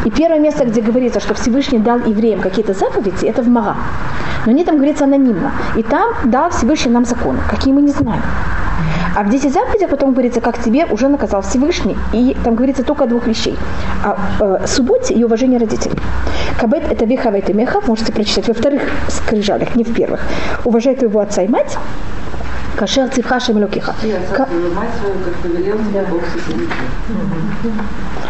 [0.04, 3.76] И первое место, где говорится, что Всевышний дал евреям какие-то заповеди, это в Мага.
[4.44, 5.52] Но они там говорится анонимно.
[5.76, 8.22] И там дал Всевышний нам законы, какие мы не знаем.
[9.16, 11.96] А в 10 заповедях потом говорится, как тебе уже наказал Всевышний.
[12.12, 13.56] И там говорится только о двух вещей.
[14.04, 15.96] О э, субботе и уважении родителей.
[16.60, 20.20] Кабет– это веха и меха, можете прочитать во вторых скрижалях, не в первых.
[20.66, 21.78] Уважай твоего отца и мать,
[22.76, 23.94] Кашер цивха мелокиха.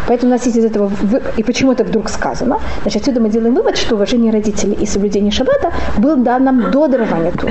[0.07, 0.89] Поэтому у нас есть из этого,
[1.35, 5.31] и почему это вдруг сказано, значит, отсюда мы делаем вывод, что уважение родителей и соблюдение
[5.31, 7.49] шаббата был дан нам до дарования Ту.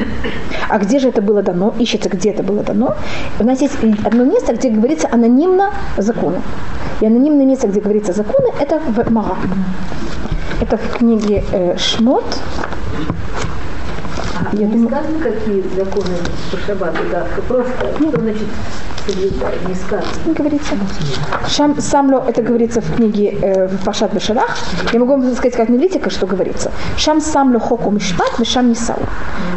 [0.70, 1.74] А где же это было дано?
[1.78, 2.94] Ищется, где это было дано.
[3.38, 6.40] У нас есть одно место, где говорится анонимно законы.
[7.02, 9.36] И анонимное место, где говорится законы, это в Мага.
[10.62, 12.24] Это в книге э, Шмот,
[14.44, 14.88] а я не думаю...
[14.88, 16.16] сказано, какие законы
[16.50, 18.46] по шаббату, да, просто, что значит
[19.08, 20.08] не сказано.
[20.26, 20.74] Не говорится.
[21.48, 24.56] Шам, самло, это говорится в книге э, в Пашат Бешалах.
[24.92, 26.72] Я могу вам сказать как аналитика, что говорится.
[26.96, 28.98] Шам самло хоку мишпат, вешам мисау.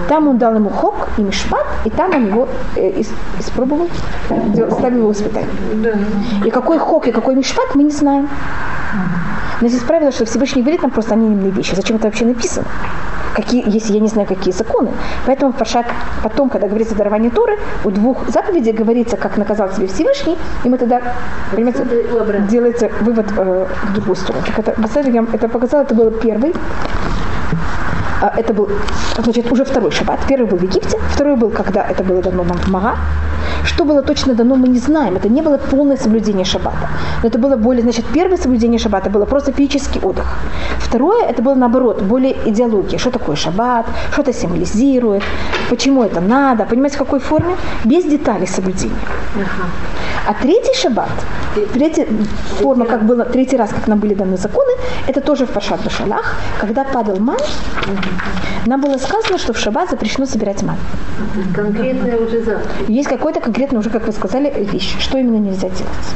[0.07, 3.01] Там он дал ему хок и мишпат, и там он его э,
[3.39, 3.89] испробовал,
[4.71, 5.49] ставил его испытание.
[6.45, 8.29] И какой хок и какой мишпат, мы не знаем.
[9.61, 11.75] Но здесь правило, что Всевышний говорит нам просто анонимные вещи.
[11.75, 12.67] Зачем это вообще написано?
[13.35, 14.91] Какие, если я не знаю, какие законы.
[15.25, 15.85] Поэтому Пашат,
[16.23, 20.69] потом, когда говорится о даровании Торы, у двух заповедей говорится, как наказал себе Всевышний, и
[20.69, 21.01] мы тогда,
[21.51, 21.85] понимаете,
[22.49, 24.43] делается вывод э, в другую сторону.
[24.45, 24.75] Так это,
[25.33, 26.53] это показал, это был первый
[28.21, 28.69] это был,
[29.17, 30.19] значит, уже второй шаббат.
[30.27, 32.97] Первый был в Египте, второй был, когда это было дано нам в Мага.
[33.63, 35.15] Что было точно дано, мы не знаем.
[35.15, 36.89] Это не было полное соблюдение шаббата.
[37.23, 40.37] Но это было более, значит, первое соблюдение шаббата было просто физический отдых.
[40.79, 42.99] Второе, это было наоборот, более идеология.
[42.99, 45.23] Что такое шаббат, что это символизирует,
[45.69, 47.55] почему это надо, понимаете, в какой форме?
[47.85, 48.95] Без деталей соблюдения.
[50.27, 51.09] А третий шаббат,
[51.73, 52.05] третья
[52.59, 54.71] форма, как было, третий раз, как нам были даны законы,
[55.07, 57.39] это тоже в Пашат Башалах, когда падал ман,
[58.65, 60.77] нам было сказано, что в шаббат запрещено собирать ман.
[61.55, 62.71] Конкретная уже завтра.
[62.87, 66.15] Есть какой-то конкретный, уже, как вы сказали, вещь, что именно нельзя делать.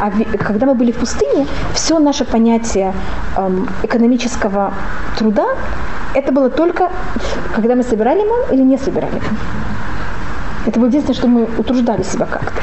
[0.00, 2.94] А когда мы были в пустыне, все наше понятие
[3.36, 4.72] эм, экономического
[5.18, 5.46] труда,
[6.14, 6.90] это было только,
[7.54, 9.38] когда мы собирали ман или не собирали ман.
[10.66, 12.60] Это было единственное, что мы утруждали себя как-то.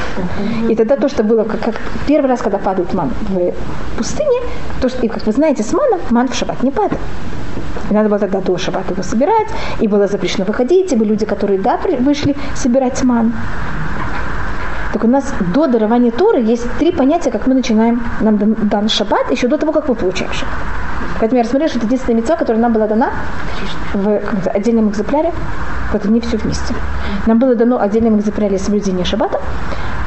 [0.69, 1.75] И тогда то, что было как, как
[2.07, 3.53] первый раз, когда падает ман в
[3.97, 4.39] пустыне,
[4.81, 7.01] то, что, и как вы знаете, с маном ман в шаббат не падает.
[7.89, 9.47] И надо было тогда до шаббата его собирать,
[9.79, 13.33] и было запрещено выходить, и были люди, которые, да, вышли собирать ман.
[14.93, 18.37] Так у нас до дарования Торы есть три понятия, как мы начинаем нам
[18.69, 20.55] дан шаббат, еще до того, как мы получаем шаббат.
[21.19, 23.11] Поэтому я рассмотрела, что это единственная мецва, которая нам была дана
[23.93, 24.21] в
[24.53, 25.33] отдельном экземпляре.
[25.91, 26.73] Вот не все вместе.
[27.25, 29.39] Нам было дано отдельном экземпляре соблюдение шаббата,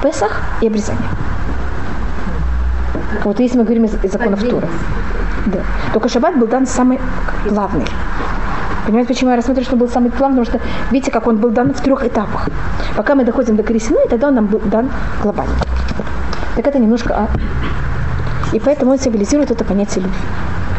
[0.03, 1.09] Песах и обрезание.
[3.25, 4.69] Вот если мы говорим из, из законов Торы.
[5.47, 5.61] Да.
[5.93, 7.01] Только шаббат был дан самый
[7.49, 7.87] главный.
[8.87, 10.45] Понимаете, почему я рассмотрю, что был самый главный?
[10.45, 12.49] Потому что видите, как он был дан в трех этапах.
[12.97, 14.91] Пока мы доходим до Корисины, тогда он нам был дан
[15.23, 15.55] глобально.
[16.57, 17.15] Так это немножко...
[17.15, 17.29] А...
[18.53, 20.21] И поэтому он символизирует это понятие любви.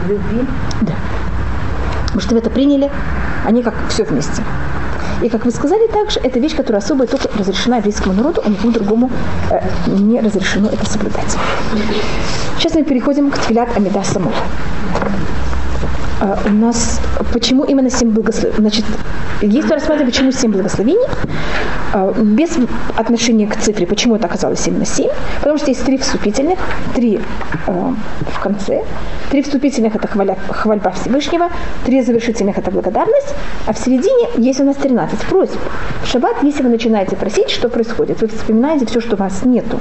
[0.09, 0.47] Любви?
[0.81, 0.93] Да.
[2.05, 2.91] Потому что вы это приняли,
[3.45, 4.43] они как все вместе.
[5.21, 8.71] И, как вы сказали, также это вещь, которая особо только разрешена еврейскому народу, а никому
[8.71, 9.11] другому
[9.51, 11.37] э, не разрешено это соблюдать.
[12.57, 14.33] Сейчас мы переходим к Твилят Амида Самова.
[16.21, 17.01] А, у нас,
[17.33, 18.59] почему именно семь благословений?
[18.59, 18.85] Значит,
[19.41, 21.07] если рассматривать, почему семь благословений,
[21.93, 22.57] а, без
[22.95, 26.59] отношения к цифре, почему это оказалось именно семь, потому что есть три вступительных,
[26.93, 27.19] три
[27.65, 27.93] э,
[28.33, 28.83] в конце,
[29.31, 31.49] три вступительных это хваля, хвальба Всевышнего,
[31.85, 33.33] три завершительных это благодарность,
[33.65, 35.57] а в середине есть у нас 13 просьб.
[36.03, 38.21] В шаббат, если вы начинаете просить, что происходит?
[38.21, 39.79] Вы вспоминаете все, что у вас нету,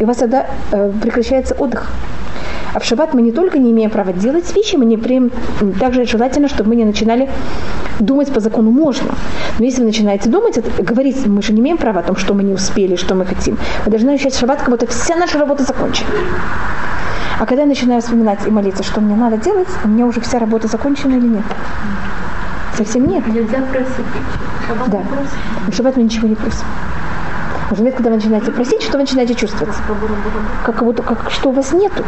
[0.00, 1.90] и у вас тогда э, прекращается отдых.
[2.74, 5.30] А в шаббат мы не только не имеем права делать вещи, мы не имеем
[5.78, 7.28] также желательно, чтобы мы не начинали
[8.00, 9.14] думать по закону можно.
[9.58, 12.34] Но если вы начинаете думать, это, говорить, мы же не имеем права о том, что
[12.34, 13.58] мы не успели, что мы хотим.
[13.84, 16.08] Мы должны начать шаббат, как будто вся наша работа закончена.
[17.40, 20.38] А когда я начинаю вспоминать и молиться, что мне надо делать, у меня уже вся
[20.38, 21.44] работа закончена или нет?
[22.76, 23.26] Совсем нет.
[23.26, 23.88] Нельзя просить.
[24.66, 25.02] Шаббат да.
[25.68, 26.66] В шаббат мы ничего не просим.
[27.70, 29.74] Например, когда вы начинаете просить, что вы начинаете чувствовать?
[30.64, 32.04] Как будто, как, что у вас нету.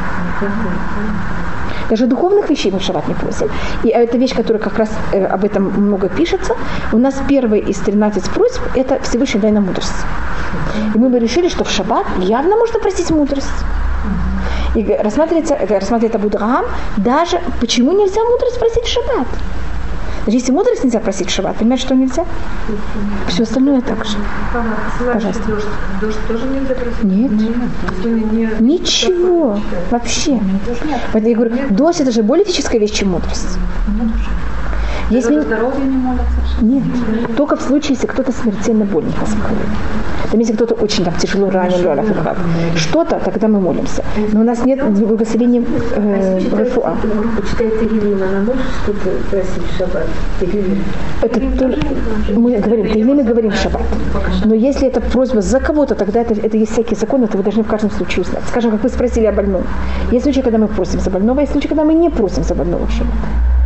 [1.91, 3.51] Даже духовных вещей мы в шаббат не просим.
[3.83, 6.55] И это вещь, которая как раз э, об этом много пишется.
[6.93, 10.07] У нас первый из 13 просьб– это Всевышний дай нам мудрость.
[10.95, 13.65] И мы бы решили, что в шаббат явно можно просить мудрость.
[14.77, 19.27] И рассматривается, рассматривает Абу Драгам, даже почему нельзя мудрость просить в шаббат.
[20.27, 22.25] Если мудрость нельзя просить в шаббат, понимаешь, что нельзя?
[23.29, 24.17] Все остальное так же.
[25.13, 25.43] Пожалуйста.
[25.49, 25.67] Дождь,
[26.01, 27.03] дождь тоже нельзя просить?
[27.03, 27.33] Нет.
[28.33, 28.61] Нет.
[28.61, 29.59] Ничего.
[29.91, 30.41] Вообще.
[31.13, 33.59] Поэтому я говорю, дождь это же более физическая вещь, чем мудрость.
[35.11, 35.41] Если ми...
[35.41, 36.25] здоровье не молятся?
[36.63, 36.83] Нет.
[37.37, 39.13] Только в случае, если кто-то смертельно болен,
[40.31, 42.05] Там, если кто-то очень там, тяжело ранен,
[42.77, 44.05] что-то, тогда мы молимся.
[44.33, 45.65] Но у нас нет благословения
[45.97, 46.41] э,
[49.31, 50.07] просить в шаббат?
[51.23, 51.81] Это только,
[52.37, 53.83] мы говорим, Тегилим мы говорим шаббат.
[54.45, 57.65] Но если это просьба за кого-то, тогда это, это есть всякие законы, это вы должны
[57.65, 58.45] в каждом случае узнать.
[58.49, 59.63] Скажем, как вы спросили о больном.
[60.13, 62.87] Есть случаи, когда мы просим за больного, есть случаи, когда мы не просим за больного
[62.87, 63.60] в шаббат.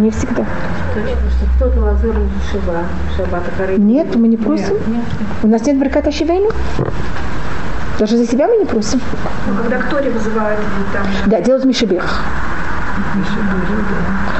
[0.00, 0.46] Не всегда.
[1.56, 1.98] Кто-то
[2.50, 4.72] шаббата Нет, мы не просим.
[4.72, 5.04] Нет, нет.
[5.42, 6.48] У нас нет бриката шивейну.
[7.98, 8.98] Даже за себя мы не просим.
[9.46, 10.58] Но когда кто вызывает
[10.94, 11.06] там...
[11.26, 12.22] Да, делают мишебех.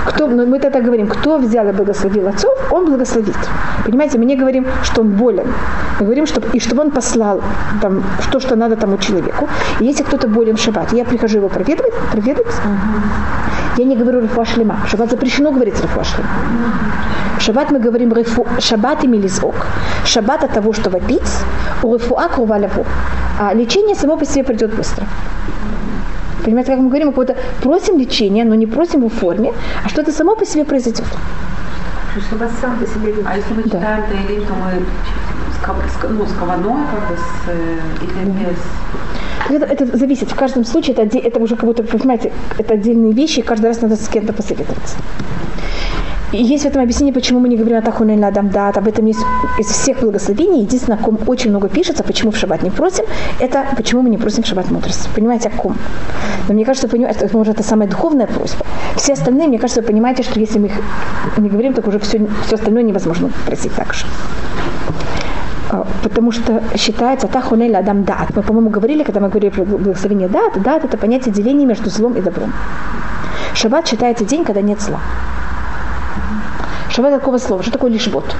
[0.06, 3.36] Кто, ну, мы тогда говорим, кто взял и благословил отцов, он благословит.
[3.84, 5.46] Понимаете, мы не говорим, что он болен.
[5.98, 7.42] Мы говорим, что, и чтобы он послал
[7.82, 9.46] там, то, что надо тому человеку.
[9.80, 13.39] И если кто-то болен в шаббат, я прихожу его проведывать, проведать, uh-huh.
[13.80, 14.76] Я не говорю рифуа шлема.
[14.84, 16.28] В шаббат запрещено говорить рифуа шлема.
[17.38, 19.54] В шаббат мы говорим рифу, шаббат и милизок.
[20.04, 21.32] Шаббат от того, что вопить,
[21.82, 22.60] у рифуа крува
[23.38, 25.06] А лечение само по себе придет быстро.
[26.44, 29.52] Понимаете, как мы говорим, мы кого-то просим лечения, но не просим в форме,
[29.84, 31.06] а что-то само по себе произойдет.
[32.28, 33.78] Шаббат сам по себе А если мы Да.
[33.78, 34.70] читаем Таилим, то мы
[35.52, 38.58] с, ну, с кованой, как бы, с, э, или без...
[39.48, 40.30] Это, это зависит.
[40.30, 43.80] В каждом случае это, это уже как будто, понимаете, это отдельные вещи, и каждый раз
[43.80, 44.96] надо с кем-то посоветоваться.
[46.32, 48.76] И есть в этом объяснение, почему мы не говорим о Тахуне Ладам Дат.
[48.76, 49.18] Об этом есть
[49.58, 50.62] из всех благословений.
[50.62, 53.04] Единственное, о ком очень много пишется, почему в шаббат не просим,
[53.40, 55.08] это почему мы не просим в шаббат мудрости.
[55.12, 55.76] Понимаете, о ком?
[56.46, 58.64] Но мне кажется, понимаете, это, может, это самая духовная просьба.
[58.94, 60.74] Все остальные, мне кажется, вы понимаете, что если мы их
[61.36, 64.06] не говорим, так уже все, все остальное невозможно просить так же.
[65.70, 68.34] А, Потому что считается тахунель адам дат.
[68.34, 72.14] Мы, по-моему, говорили, когда мы говорили про благословение дат, дат это понятие деления между злом
[72.14, 72.52] и добром.
[73.54, 75.00] Шаббат считается день, когда нет зла.
[76.90, 77.62] Шаббат такого слова.
[77.62, 78.34] Что такое лишь вот?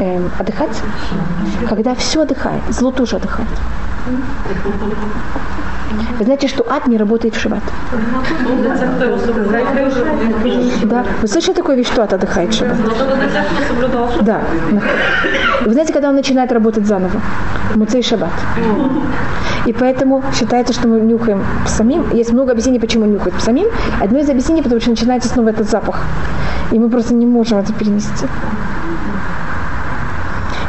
[0.00, 0.82] Эм, отдыхать?
[1.68, 3.48] Когда все отдыхает, зло тоже отдыхает.
[6.18, 7.62] Вы знаете, что ад не работает в шаббат?
[10.84, 11.04] Да.
[11.22, 12.76] Вы слышали такую вещь, что ад отдыхает в шаббат.
[14.22, 14.40] Да.
[15.64, 17.20] Вы знаете, когда он начинает работать заново?
[17.74, 18.32] Муцей шаббат.
[19.66, 22.10] И поэтому считается, что мы нюхаем самим.
[22.12, 23.68] Есть много объяснений, почему нюхают самим.
[24.00, 26.00] Одно из объяснений, потому что начинается снова этот запах.
[26.70, 28.26] И мы просто не можем это перенести.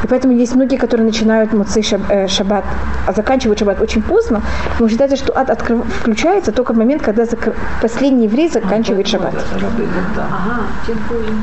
[0.03, 2.63] И поэтому есть многие, которые начинают муцей шаб- э, шаббат,
[3.07, 4.41] а заканчивают шаббат очень поздно,
[4.79, 9.33] но считается, что ад открыв- включается только в момент, когда закр- последний еврей заканчивает шаббат.
[9.35, 11.33] Ага, чем позже.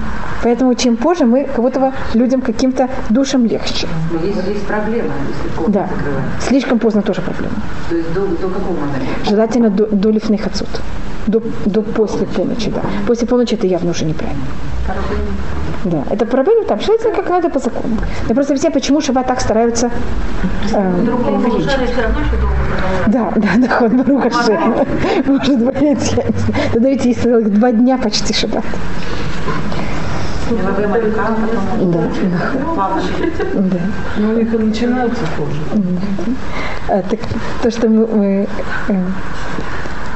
[0.42, 3.86] Поэтому чем позже мы как будто людям каким-то душам легче.
[4.12, 5.80] Но есть, есть проблема, если поздно Да.
[5.96, 6.24] закрывать.
[6.40, 7.55] Слишком поздно тоже проблема.
[7.88, 9.07] То есть до, до какого момента?
[9.28, 10.68] Желательно до, до лифных отцов.
[11.26, 12.80] До, до после полночи, да.
[13.07, 14.42] После полночи это явно уже неправильно.
[15.85, 17.97] Да, это проблема там, желательно как надо по закону.
[18.28, 19.91] Я просто объясняю, почему шаббат так стараются
[20.72, 21.70] э, увеличить.
[23.09, 24.30] Да, да, да, ход Баруха.
[25.26, 26.33] Может быть, я не знаю.
[26.72, 28.64] Тогда ведь есть целых два дня почти шаббат.
[30.51, 32.01] Да,
[33.55, 33.80] да.
[34.18, 35.61] Но у них и начинаются позже.
[36.89, 37.20] А, так
[37.62, 38.49] то, что мы, мы,
[38.89, 39.05] э,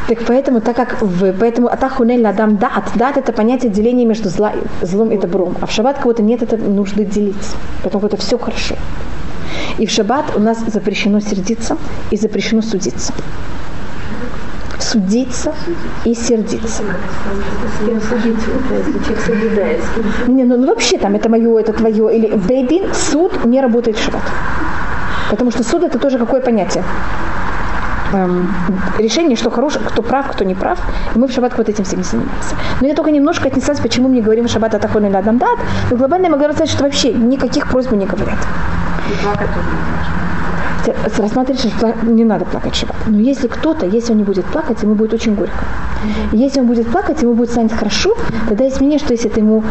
[0.09, 4.53] так поэтому, так как в, поэтому атахунель ладам дат, дат это понятие деления между зла,
[4.81, 8.39] злом и добром, а в шаббат кого-то нет этой нужды делить, потому что это все
[8.39, 8.77] хорошо.
[9.79, 11.77] И в шаббат у нас запрещено сердиться
[12.11, 13.13] и запрещено судиться.
[14.79, 15.53] Судиться
[16.05, 16.85] и сердиться.
[20.29, 22.17] Не, ну, ну вообще там это мое, это твое.
[22.17, 24.23] Или бейдин, суд не работает в шаббат.
[25.31, 26.85] Потому что суд это тоже какое понятие?
[28.17, 28.49] Эм,
[28.99, 30.79] решение, что хорошее, кто прав, кто не прав.
[31.15, 32.57] И мы в шаббат вот этим всем занимаемся.
[32.81, 35.59] Но я только немножко отнеслась, почему мы не говорим шаббат атахон или адамдат.
[35.91, 38.39] Но глобально я могла сказать, что вообще никаких просьб не говорят.
[39.13, 40.16] и плакать тоже
[40.87, 42.97] Хотя Рассматривать, что не надо плакать шаббат.
[43.07, 45.65] Но если кто-то, если он не будет плакать, ему будет очень горько.
[46.33, 48.17] И если он будет плакать, ему будет станет хорошо,
[48.49, 49.65] тогда есть мнение, что если это ему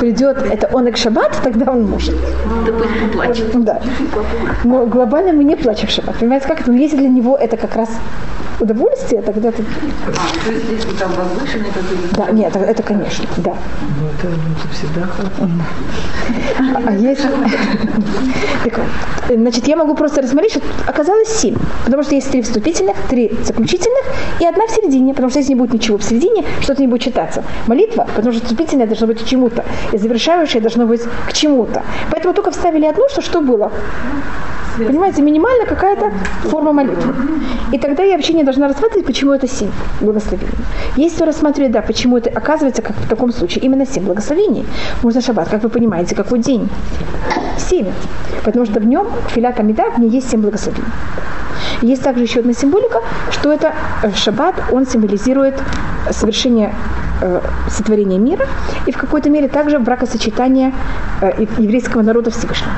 [0.00, 2.14] придет, это он и к шаббат, тогда он может.
[2.66, 3.64] Да пусть поплачет.
[3.64, 3.80] Да.
[4.64, 6.16] Но глобально мы не плачем в шаббат.
[6.16, 6.70] Понимаете, как это?
[6.70, 7.88] Но если для него это как раз
[8.60, 9.62] удовольствие, тогда это...
[10.06, 12.16] А, то есть если там возвышенные какие-то...
[12.16, 13.54] Да, нет, это, это конечно, да.
[14.00, 15.50] Ну, это, ну, это всегда хорошо.
[16.86, 17.28] А если...
[18.64, 21.56] Так вот, значит, я могу просто рассмотреть, что оказалось семь.
[21.84, 24.04] Потому что есть три вступительных, три заключительных
[24.40, 25.14] и одна в середине.
[25.14, 27.44] Потому что если не будет ничего в середине, что-то не будет читаться.
[27.66, 29.64] Молитва, потому что вступительная должна быть к чему-то.
[29.92, 31.82] И завершающая должна быть к чему-то.
[32.10, 33.72] Поэтому только вставили одну, что что было.
[34.76, 36.12] Понимаете, минимально какая-то
[36.48, 37.14] форма молитвы.
[37.72, 39.70] И тогда я вообще не должна рассматривать, почему это семь
[40.00, 40.52] благословений.
[40.96, 44.66] Если рассматривать, да, почему это оказывается, как в таком случае, именно семь благословений,
[45.02, 46.68] можно шаббат, как вы понимаете, какой день?
[47.58, 47.86] Семь.
[48.44, 50.88] Потому что в нем, филат Амида, в ней есть семь благословений.
[51.82, 53.00] Есть также еще одна символика,
[53.30, 55.54] что это э, шаббат, он символизирует
[56.10, 56.74] совершение
[57.20, 58.46] э, сотворения мира
[58.86, 60.72] и в какой-то мере также бракосочетание
[61.20, 62.72] э, еврейского народа Всевышнего.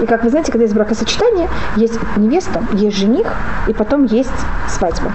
[0.00, 3.32] И как вы знаете, когда есть бракосочетание, есть невеста, есть жених,
[3.66, 4.30] и потом есть
[4.68, 5.10] свадьба.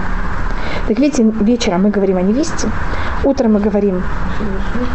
[0.88, 2.68] Так видите, вечером мы говорим о невесте,
[3.24, 4.02] утром мы говорим,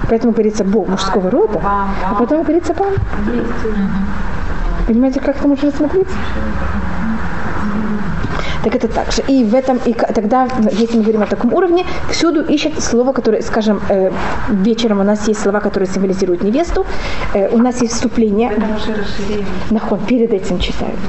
[0.10, 2.94] поэтому говорится Бо мужского рода, а потом говорится Бам.
[4.86, 6.08] Понимаете, как это можно рассмотреть?
[8.68, 9.22] Так это так же.
[9.30, 13.42] И в этом, и тогда, если мы говорим о таком уровне, всюду ищет слово, которое,
[13.42, 14.12] скажем, э,
[14.50, 16.86] вечером у нас есть слова, которые символизируют невесту,
[17.34, 18.52] э, у нас есть вступление.
[19.72, 21.00] Нахон, перед этим читают.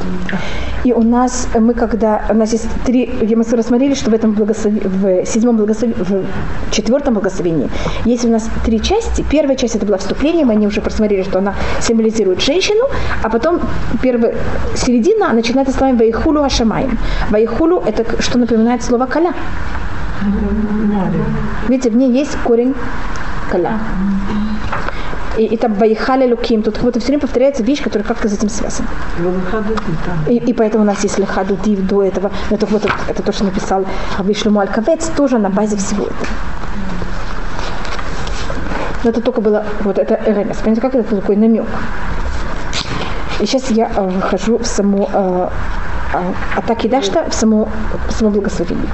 [0.84, 4.80] И у нас, мы когда, у нас есть три, мы рассмотрели, что в этом благослови,
[4.84, 6.24] в седьмом благословении, в
[6.70, 7.68] четвертом благословении
[8.04, 9.24] есть у нас три части.
[9.28, 12.84] Первая часть это было вступление, мы они уже просмотрели, что она символизирует женщину,
[13.22, 13.60] а потом
[14.02, 14.34] первая
[14.76, 16.96] середина начинается с словами «Ваихулу Ашамаем».
[17.30, 19.32] «Ваихулу Вайхулю это что напоминает слово каля.
[21.68, 22.74] Видите, в ней есть корень
[23.50, 23.78] каля.
[25.36, 28.48] И, и там Вайхали тут как будто все время повторяется вещь, которая как-то с этим
[28.48, 28.88] связана.
[30.28, 32.30] И, и поэтому у нас есть Лехаду Див до этого.
[32.50, 33.86] Это вот это то, что написал
[34.24, 36.26] Вишлюму Алькавец, тоже на базе всего этого.
[39.04, 40.56] Но это только было, вот это ремес.
[40.56, 41.66] Понимаете, как это такой намек?
[43.40, 45.48] И сейчас я э, выхожу в саму э,
[46.56, 47.68] атаки Дашта в само,
[48.08, 48.88] в само благословение.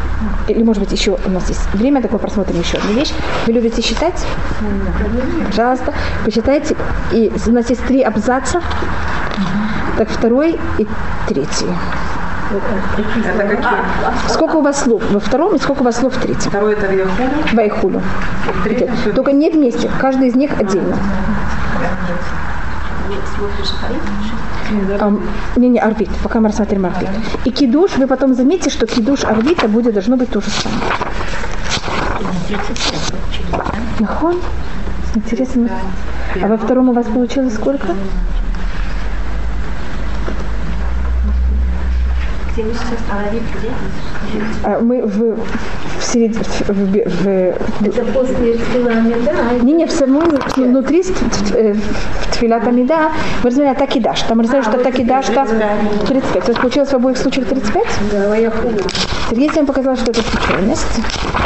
[0.49, 3.13] Или, может быть, еще у нас есть время, так мы просмотрим еще одну вещь.
[3.47, 4.25] Вы любите считать?
[5.47, 5.93] Пожалуйста,
[6.25, 6.77] посчитайте.
[7.13, 8.61] И у нас есть три абзаца.
[9.99, 10.87] Так второй и
[11.29, 11.67] третий.
[13.25, 13.79] Это какие?
[14.29, 16.51] Сколько у вас слов во втором и сколько у вас слов в третьем?
[16.51, 16.89] Второй это.
[17.53, 18.03] Вайхулю.
[18.61, 20.97] В третьем всё- Только не вместе, каждый из них отдельно.
[20.97, 23.17] Ам, не,
[25.57, 27.09] не, арбит, пока мы рассмотрим арбит.
[27.45, 30.81] И кидуш, вы потом заметите, что кидуш арбита будет, должно быть то же самое.
[34.01, 34.41] Нахон?
[35.15, 35.69] Интересно.
[36.43, 37.89] А во втором у вас получилось сколько?
[42.53, 42.99] Где мы сейчас?
[43.61, 43.71] Где?
[44.65, 45.37] А мы в,
[45.99, 46.37] в, серед...
[46.37, 49.59] в, в, в- Это после Шилами, да?
[49.63, 53.13] не, не, в самом внутри в, в, в Тфилат Амида
[53.43, 54.23] мы разумели Атакидаш.
[54.23, 55.47] Там мы разумели, что Атакидаш там
[56.09, 56.49] 35.
[56.49, 57.85] У вас получилось в обоих случаях 35?
[58.13, 58.83] Да, Ваяхулю.
[59.31, 61.01] Сергей вам показал, что это случайность.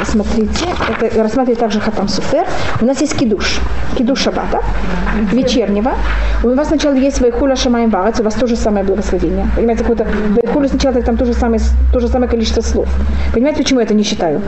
[0.05, 0.67] Смотрите,
[1.01, 2.47] это рассматривает также Хатам Суфер.
[2.81, 3.61] У нас есть кидуш.
[3.97, 4.63] Кидуш шаббата,
[5.33, 5.93] вечернего.
[6.43, 9.47] У вас сначала есть Вайхуля Шамаем Варац, у вас то же самое благословение.
[9.57, 10.07] Понимаете, какое-то
[10.43, 11.61] Вайхуля сначала там то же, самое,
[11.93, 12.89] то же самое количество слов.
[13.35, 14.41] Понимаете, почему я это не считаю?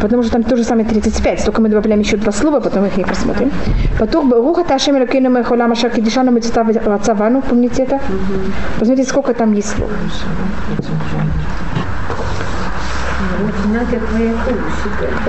[0.00, 2.96] Потому что там то же самое 35, только мы добавляем еще два слова, потом их
[2.96, 3.50] не просмотрим.
[3.98, 8.00] Потом Руха Ташем Элокейну Мехола Машар Кидишану Мецтавану, помните это?
[8.78, 9.90] Посмотрите, сколько там есть слов.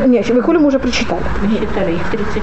[0.05, 1.21] Нет, Вайхулю мы уже прочитали.
[1.41, 2.35] Мы считали их 35.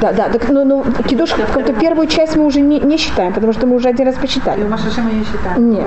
[0.00, 0.12] Да.
[0.12, 3.66] Да, так, ну, ну кидуш, какую-то первую часть мы уже не, не считаем, потому что
[3.66, 4.62] мы уже один раз И почитали.
[4.62, 5.70] в Машашима не считаем.
[5.70, 5.86] Нет.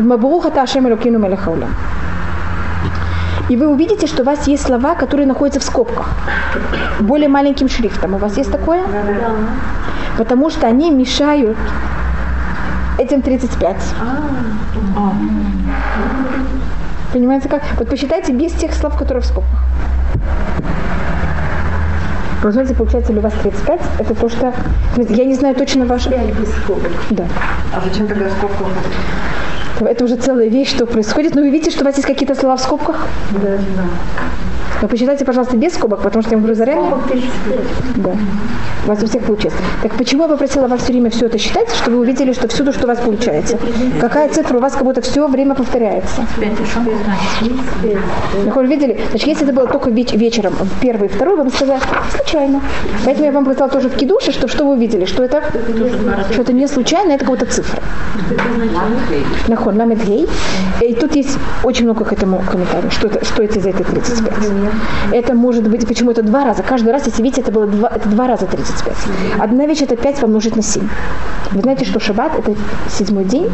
[0.00, 1.68] Мабуха Ташем Элокину Мелехауля.
[3.48, 6.10] И вы увидите, что у вас есть слова, которые находятся в скобках.
[7.00, 8.14] Более маленьким шрифтом.
[8.14, 8.84] У вас есть такое?
[10.18, 11.56] Потому что они мешают
[12.98, 13.76] этим 35.
[17.12, 17.62] Понимаете как?
[17.78, 19.60] Вот посчитайте без тех слов, которые в скобках.
[22.42, 23.80] Знаете, получается ли у вас 35?
[23.98, 24.52] Это то, что...
[24.96, 26.10] Я не знаю точно ваше...
[26.10, 26.92] без скобок.
[27.10, 27.24] Да.
[27.74, 28.64] А зачем тогда скобка?
[29.80, 31.34] Это уже целая вещь, что происходит.
[31.34, 33.06] Но вы видите, что у вас есть какие-то слова в скобках?
[33.32, 33.84] Да, да.
[34.82, 36.86] Но посчитайте, пожалуйста, без скобок, потому что я вам говорю заранее.
[36.90, 38.02] Скобок 35.
[38.04, 38.10] Да.
[38.84, 39.54] У вас у всех получилось.
[39.82, 42.72] Так почему я попросила вас все время все это считать, чтобы вы увидели, что всюду,
[42.72, 43.58] что у вас получается?
[44.00, 46.24] Какая цифра у вас как будто все время повторяется?
[48.54, 49.00] Вы видели?
[49.10, 51.80] Значит, если это было только веч- вечером, первый и второй, бы сказали,
[52.16, 52.60] случайно.
[53.04, 55.42] Поэтому я вам показала тоже в кидуше, что, что вы увидели, что это,
[56.32, 57.82] что это не случайно, это какая-то цифра.
[59.48, 60.28] Нахон, ламет гей.
[60.80, 64.34] И тут есть очень много к этому комментариев, что, это, что это за это 35.
[65.12, 66.62] Это может быть, почему это два раза.
[66.62, 68.96] Каждый раз, если видите, это было два, это два раза 35.
[69.38, 70.88] Одна вещь это 5 помножить на 7.
[71.52, 72.54] Вы знаете, что шаббат это
[72.90, 73.50] седьмой день,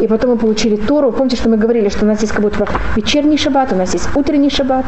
[0.00, 1.12] и потом мы получили Тору.
[1.12, 2.66] Помните, что мы говорили, что у нас есть как будто
[2.96, 4.86] вечерний шаббат, у нас есть утренний шаббат.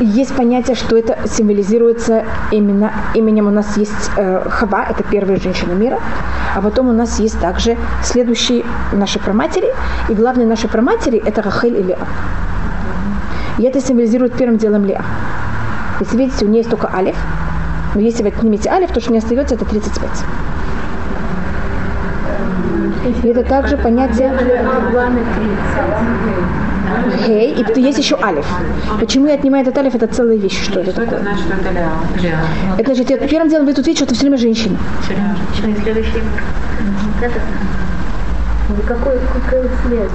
[0.00, 5.72] Есть понятие, что это символизируется именно именем у нас есть э, Хава, это первая женщина
[5.72, 6.00] мира,
[6.54, 9.68] а потом у нас есть также следующие наши праматери,
[10.10, 12.06] и главные наши праматери это Рахель и Леа.
[13.60, 15.04] И это символизирует первым делом Леа.
[16.00, 17.16] Если видите, у нее есть только Алиф,
[17.94, 20.08] но если вы отнимете Алиф, то, что не остается, это 35.
[23.22, 24.32] И это также понятие
[27.26, 28.46] Хей, и потом есть еще Алиф.
[28.98, 31.22] Почему я отнимаю этот Алиф, это целая вещь, что это Что это такое.
[31.22, 31.90] значит, что это ля?
[32.78, 34.78] Это значит, я первым делом вы тут видите, что это все время женщина.
[35.84, 36.22] Следующий.
[38.88, 40.10] Какой, какой связь?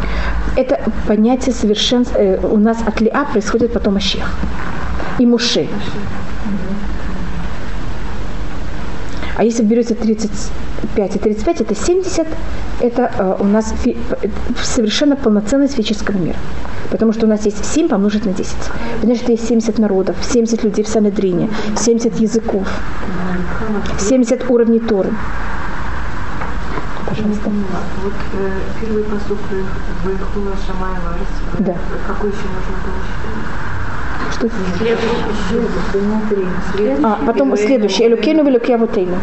[0.56, 2.18] Это понятие совершенства.
[2.18, 4.38] э, у нас от Лиа происходит потом Ашех.
[5.20, 5.68] И Муше.
[9.38, 12.28] А если берете 35 и 35, это 70,
[12.80, 14.28] это э, у нас фи- э,
[14.64, 16.38] совершенно полноценность физического мира.
[16.90, 18.56] Потому что у нас есть 7 помножить на 10.
[19.02, 22.66] Потому что есть 70 народов, 70 людей в Санедрине, 70 языков,
[24.00, 25.10] 70 уровней Торы.
[27.16, 27.50] Пожалуйста.
[28.04, 29.04] Вот э, первый
[30.04, 31.60] Вайхула Шамай Варс.
[31.60, 31.76] Да.
[32.08, 33.00] Какой еще можно было?
[34.32, 34.60] Что тут?
[37.04, 38.06] А, потом следующий.
[38.06, 39.18] Элюкейну велюкей авутейну.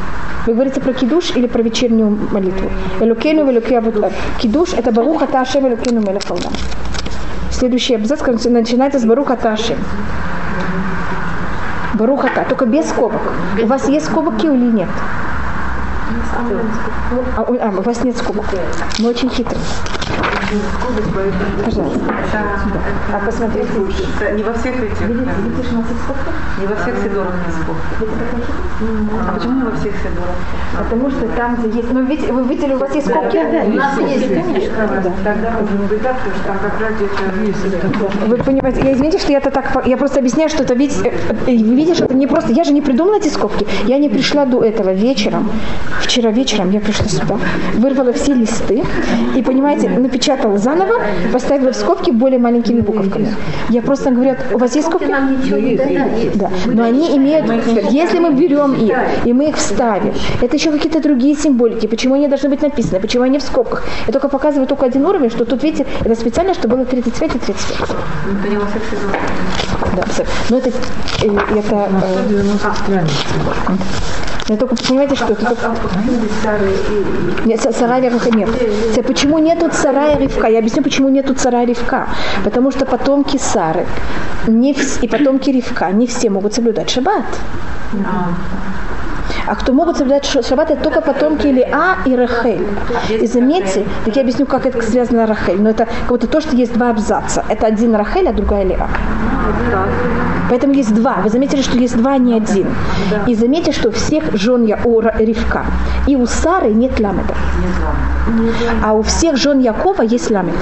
[0.46, 2.70] Вы говорите про кидуш или про вечернюю молитву?
[3.00, 4.10] Элюкейну велюкей авутейну.
[4.38, 6.52] Кидуш это баруха ташем элюкейну мелех алам.
[7.50, 9.76] Следующий абзац начинается с баруха ташем.
[11.94, 13.20] Барухата, только без скобок.
[13.62, 14.88] У вас есть скобки или нет?
[17.36, 18.46] А, у- вас нет скобок.
[18.98, 19.60] Мы очень хитрые.
[21.64, 22.00] Пожалуйста.
[23.12, 23.68] А посмотрите.
[24.34, 25.24] Не во всех этих.
[25.24, 25.32] да.
[26.60, 28.12] Не во всех седорах есть скобки.
[29.28, 30.36] А почему не во всех седорах?
[30.78, 31.92] Потому что там, где есть...
[31.92, 33.36] Ну, видите, вы видели, у вас есть скобки?
[33.36, 35.12] У нас есть, конечно.
[35.24, 39.32] Тогда можно быть так, потому что там как раз где-то Вы понимаете, я извините, что
[39.32, 41.12] я это так, я просто объясняю, что это ведь, э,
[41.46, 44.62] э, видишь, это не просто, я же не придумала эти скобки, я не пришла до
[44.62, 45.50] этого вечером,
[46.00, 47.38] вчера вечером я пришла сюда,
[47.74, 48.82] вырвала все листы
[49.36, 50.94] и, понимаете, напечатала заново,
[51.32, 53.28] поставила в скобки более маленькими буковками.
[53.70, 55.06] Я просто говорю, у вас есть скобки?
[56.34, 57.46] Да, но они имеют,
[57.90, 62.28] если мы берем их и мы их вставим, это еще какие-то другие символики, почему они
[62.28, 63.84] должны быть написаны, почему они в скобках.
[64.06, 67.38] Я только показываю только один уровень, что тут, видите, это специально, что было 35 и
[67.38, 67.90] 35.
[68.40, 69.16] это не во всех седорах.
[69.96, 70.04] Да,
[70.50, 71.88] но это, э, это,
[72.88, 73.04] э,
[74.48, 74.48] 90 страниц.
[74.48, 75.44] я только понимаете, что это.
[77.46, 78.48] Нет, са- сарая ривка нет.
[79.06, 80.48] Почему нету царая ривка?
[80.48, 82.06] Я объясню, почему нету царая ривка.
[82.44, 83.86] Потому что потомки Сары
[84.48, 84.72] не
[85.02, 87.24] и потомки Ривка не все могут соблюдать шаббат.
[89.46, 92.66] А кто могут соблюдать шаббат, это только потомки Илиа и Рахель.
[93.22, 95.60] И заметьте, так я объясню, как это связано с Рахель.
[95.60, 97.44] Но это как будто то, что есть два абзаца.
[97.48, 98.86] Это один Рахель, а другая Илиа.
[100.48, 101.14] Поэтому есть два.
[101.22, 102.66] Вы заметили, что есть два, а не один.
[103.26, 105.64] И заметьте, что у всех жен Я- у Ра- Ривка
[106.06, 107.34] и у Сары нет ламеда.
[108.84, 110.54] А у всех жен Якова есть ламед.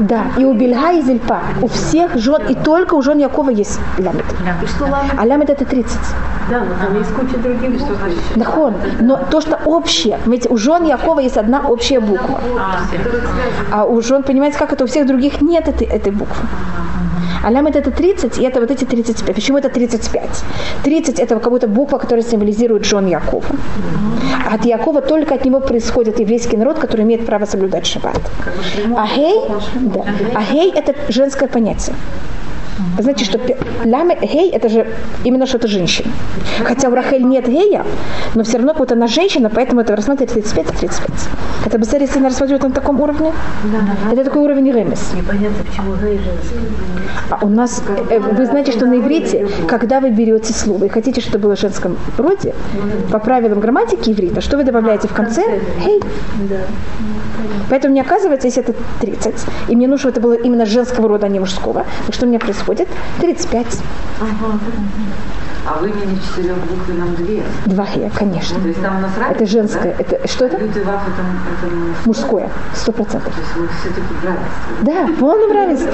[0.00, 1.38] Да, и у Бельга и Зельпа.
[1.62, 4.24] У всех жен, и только у жен Якова есть ламед.
[5.18, 5.98] А ламед это 30.
[6.56, 8.36] Да, но там есть куча других букв.
[8.36, 8.74] Нахон.
[9.00, 12.40] Но то, что общее, ведь у жен Якова есть одна общая буква.
[13.72, 16.48] А у жен, понимаете, как это у всех других нет этой, этой буквы.
[17.44, 19.34] А лямет это 30, и это вот эти 35.
[19.34, 20.44] Почему это 35?
[20.82, 23.44] 30 это как будто буква, которая символизирует жен Якова.
[24.50, 28.20] А от Якова только от него происходит еврейский народ, который имеет право соблюдать шаббат.
[28.96, 29.40] А гей,
[29.74, 30.04] да.
[30.34, 31.94] а гей это женское понятие.
[32.96, 33.40] Вы знаете, что
[33.84, 34.86] ляме, гей это же
[35.24, 36.10] именно что-то женщина.
[36.64, 37.84] Хотя у Рахель нет гея,
[38.34, 41.10] но все равно вот она женщина, поэтому это рассматривает 35 и 35.
[41.66, 43.32] Это бы если она рассматривает на таком уровне?
[44.12, 45.12] Это такой уровень ремес.
[45.14, 46.20] Непонятно, почему гей.
[47.30, 51.20] А у нас, э, вы знаете, что на иврите, когда вы берете слово и хотите,
[51.20, 52.54] чтобы было в женском роде,
[53.10, 55.42] по правилам грамматики иврита, что вы добавляете в конце?
[55.82, 56.00] Хей.
[57.70, 59.34] Поэтому мне оказывается, если это 30,
[59.68, 62.28] и мне нужно, чтобы это было именно женского рода, а не мужского, то что у
[62.28, 62.65] меня происходит?
[62.66, 63.66] 35.
[65.68, 67.42] А в имени четырех букв и нам две.
[67.66, 68.60] Два хея, конечно.
[68.60, 69.96] То есть там у нас разница, Это женское.
[69.98, 70.04] да?
[70.04, 70.58] Это, что это?
[70.58, 72.50] Люди ваф это, это мужское.
[72.72, 73.34] Сто процентов.
[73.34, 74.82] То есть вы все-таки в равенстве.
[74.82, 75.92] Да, в полном равенстве.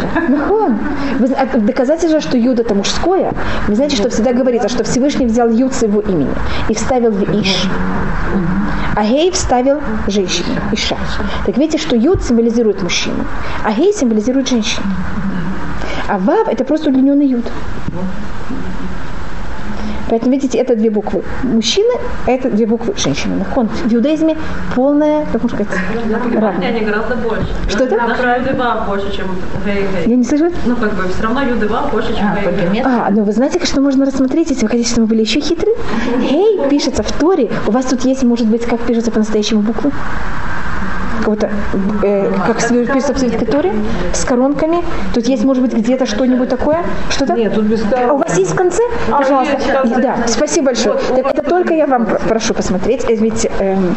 [1.18, 3.32] Вы зна- а Доказательство, что юд это мужское,
[3.66, 6.34] вы знаете, что всегда говорится, что Всевышний взял юд с его имени
[6.68, 7.66] и вставил в иш.
[8.94, 10.98] А гей вставил женщину, иша.
[11.46, 13.24] Так видите, что юд символизирует мужчину,
[13.64, 14.84] а гей символизирует женщину.
[16.12, 17.44] А вав это просто удлиненный юд.
[20.10, 21.94] Поэтому, видите, это две буквы мужчины,
[22.26, 23.36] а это две буквы женщины.
[23.36, 23.68] Нахон.
[23.68, 24.36] В иудаизме
[24.74, 25.72] полная, как можно сказать,
[26.34, 26.68] равность.
[26.68, 27.46] Они гораздо больше.
[27.66, 27.96] Что это?
[27.96, 29.24] Наши юдева больше, чем
[29.64, 30.10] гей-гей.
[30.10, 30.50] Я не слышу?
[30.66, 32.82] Ну, как бы, все равно юдева больше, чем гей-гей.
[32.84, 35.74] А, ну вы знаете, что можно рассмотреть, если вы хотите, чтобы мы были еще хитрые?
[36.20, 37.50] Гей пишется в Торе.
[37.66, 39.92] У вас тут есть, может быть, как пишется по-настоящему буквы?
[41.22, 41.50] Какого-то,
[42.02, 43.72] э, как све- пишется в Святой Торе?
[44.12, 44.82] С коронками?
[45.14, 46.78] Тут есть, может быть, где-то что-нибудь такое?
[47.10, 47.34] Что-то?
[47.34, 48.28] Нет, тут без А у коронок.
[48.28, 48.82] вас есть в конце?
[49.08, 49.56] Пожалуйста.
[50.02, 50.96] Да, спасибо большое.
[51.14, 53.04] Так это только я вам пр- прошу посмотреть.
[53.08, 53.94] Э, Ведь эм,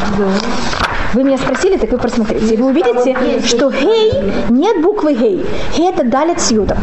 [1.16, 2.54] вы меня спросили, так вы просмотрите.
[2.54, 4.12] И вы увидите, что гей,
[4.50, 5.46] нет буквы гей.
[5.78, 6.78] Гей это далит с юдом.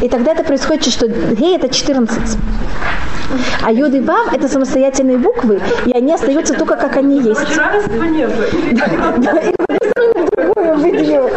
[0.00, 2.38] И тогда это происходит, что гей это 14.
[3.62, 7.40] А юд и вав это самостоятельные буквы, и они остаются только как они есть.
[9.18, 9.40] Да,
[10.36, 11.30] другое выделил.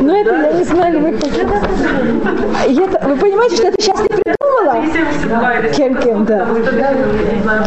[0.00, 1.18] Но это я не знаю, вы Вы
[3.16, 4.82] понимаете, что это сейчас не придумала?
[4.92, 6.46] 72 или Кем, кем, да.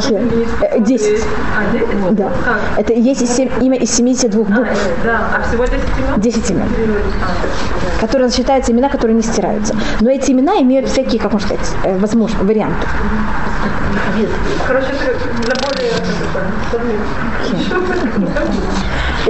[0.08, 0.30] Кем?
[0.62, 1.24] Э, Десять.
[1.58, 2.16] А, 10?
[2.16, 2.30] Да.
[2.78, 4.70] Это есть имя из 72 букв.
[5.04, 6.14] Да, а всего 10 имен?
[6.18, 6.68] 10 имен,
[8.00, 9.76] которые считаются имена, которые не стираются.
[10.00, 12.88] Но эти имена имеют всякие, как можно сказать, э, возможно, варианты.
[14.68, 15.92] Короче, это для более...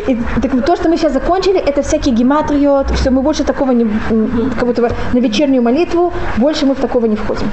[0.08, 3.86] И, так то, что мы сейчас закончили, это всякие гематрии, все, мы больше такого не,
[4.56, 7.48] как будто на вечернюю молитву, больше мы в такого не входим.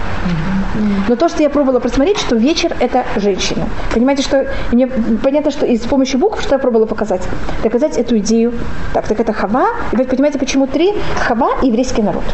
[1.09, 3.67] Но то, что я пробовала просмотреть, что вечер это женщина.
[3.93, 4.87] Понимаете, что мне
[5.23, 7.23] понятно, что и с помощью букв, что я пробовала показать,
[7.63, 8.53] доказать эту идею.
[8.93, 9.67] Так, так это Хава.
[9.93, 10.95] И вы понимаете, почему три?
[11.27, 12.25] Хава еврейский народ.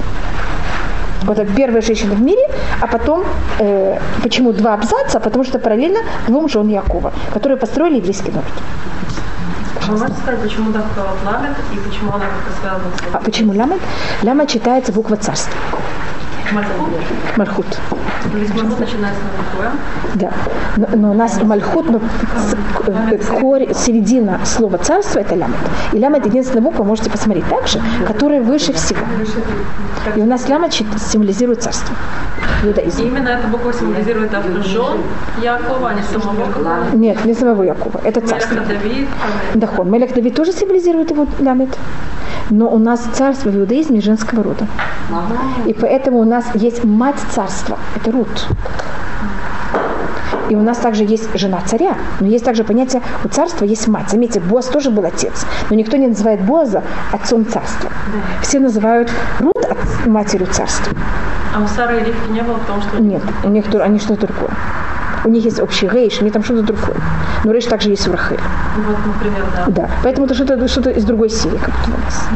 [1.23, 2.43] Вот это первая женщина в мире,
[2.83, 3.25] а потом,
[3.59, 5.21] э, почему два абзаца?
[5.21, 8.53] Потому что параллельно двум жен Якова, которые построили еврейский народ.
[9.89, 10.85] Можете сказать, почему так
[11.25, 13.81] ламет и почему она как-то связана с А почему ламет?
[14.23, 15.53] Ламет читается буква царства.
[16.53, 16.91] Мальхут?
[17.37, 17.67] Мальхут.
[18.33, 19.21] Мальхут начинается
[19.59, 19.73] на?
[20.15, 20.31] Да.
[20.77, 22.01] Но, но у нас мальхут, но
[22.87, 25.57] э, корень, середина слова царство это лямет.
[25.93, 29.01] И лямет единственная буква, можете посмотреть также, которая выше всего.
[30.17, 31.95] И у нас лямет символизирует царство.
[32.63, 33.07] в И иудаизме.
[33.07, 34.31] именно эта буква символизирует
[34.65, 34.99] жен
[35.43, 36.77] Якова, а не самого Якова.
[36.93, 38.01] Нет, не самого Якова.
[38.05, 38.55] Это царство.
[38.55, 39.09] Мелех Давид.
[39.55, 39.91] Дахон.
[39.91, 41.71] Мелех Давид тоже символизирует его лямет.
[42.51, 44.67] Но у нас царство в иудаизме женского рода.
[45.67, 47.79] И поэтому у нас есть мать царства.
[47.97, 48.47] Это Рут.
[50.51, 51.97] И у нас также есть жена царя.
[52.21, 54.11] Но есть также понятие, у царства есть мать.
[54.11, 55.47] Заметьте, Боаз тоже был отец.
[55.71, 56.83] Но никто не называет Боаза
[57.13, 57.91] отцом царства.
[58.43, 60.93] Все называют Рут от- матерью царства.
[61.57, 63.01] А у Сары и не было, потому что...
[63.01, 64.51] Нет, у них они что-то другое.
[65.25, 66.97] У них есть общий рейш, у них там что-то другое.
[67.45, 68.39] Но рейш также есть в Рахель.
[68.87, 69.65] Вот, например, да.
[69.69, 69.91] Да.
[70.03, 72.29] Поэтому это что-то что из другой серии, как будто у нас.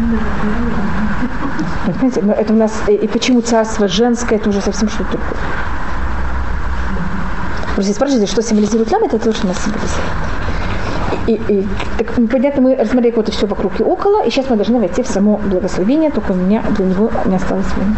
[1.86, 5.41] Понимаете, но это у нас, и почему царство женское, это уже совсем что-то другое.
[7.74, 10.03] Просто спрашиваете, что символизирует лам, это то, что нас символизирует.
[11.26, 11.66] И, и-
[11.99, 15.07] так, понятно, мы рассмотрели вот все вокруг и около, и сейчас мы должны войти в
[15.07, 17.97] само благословение, только у меня для него не осталось времени.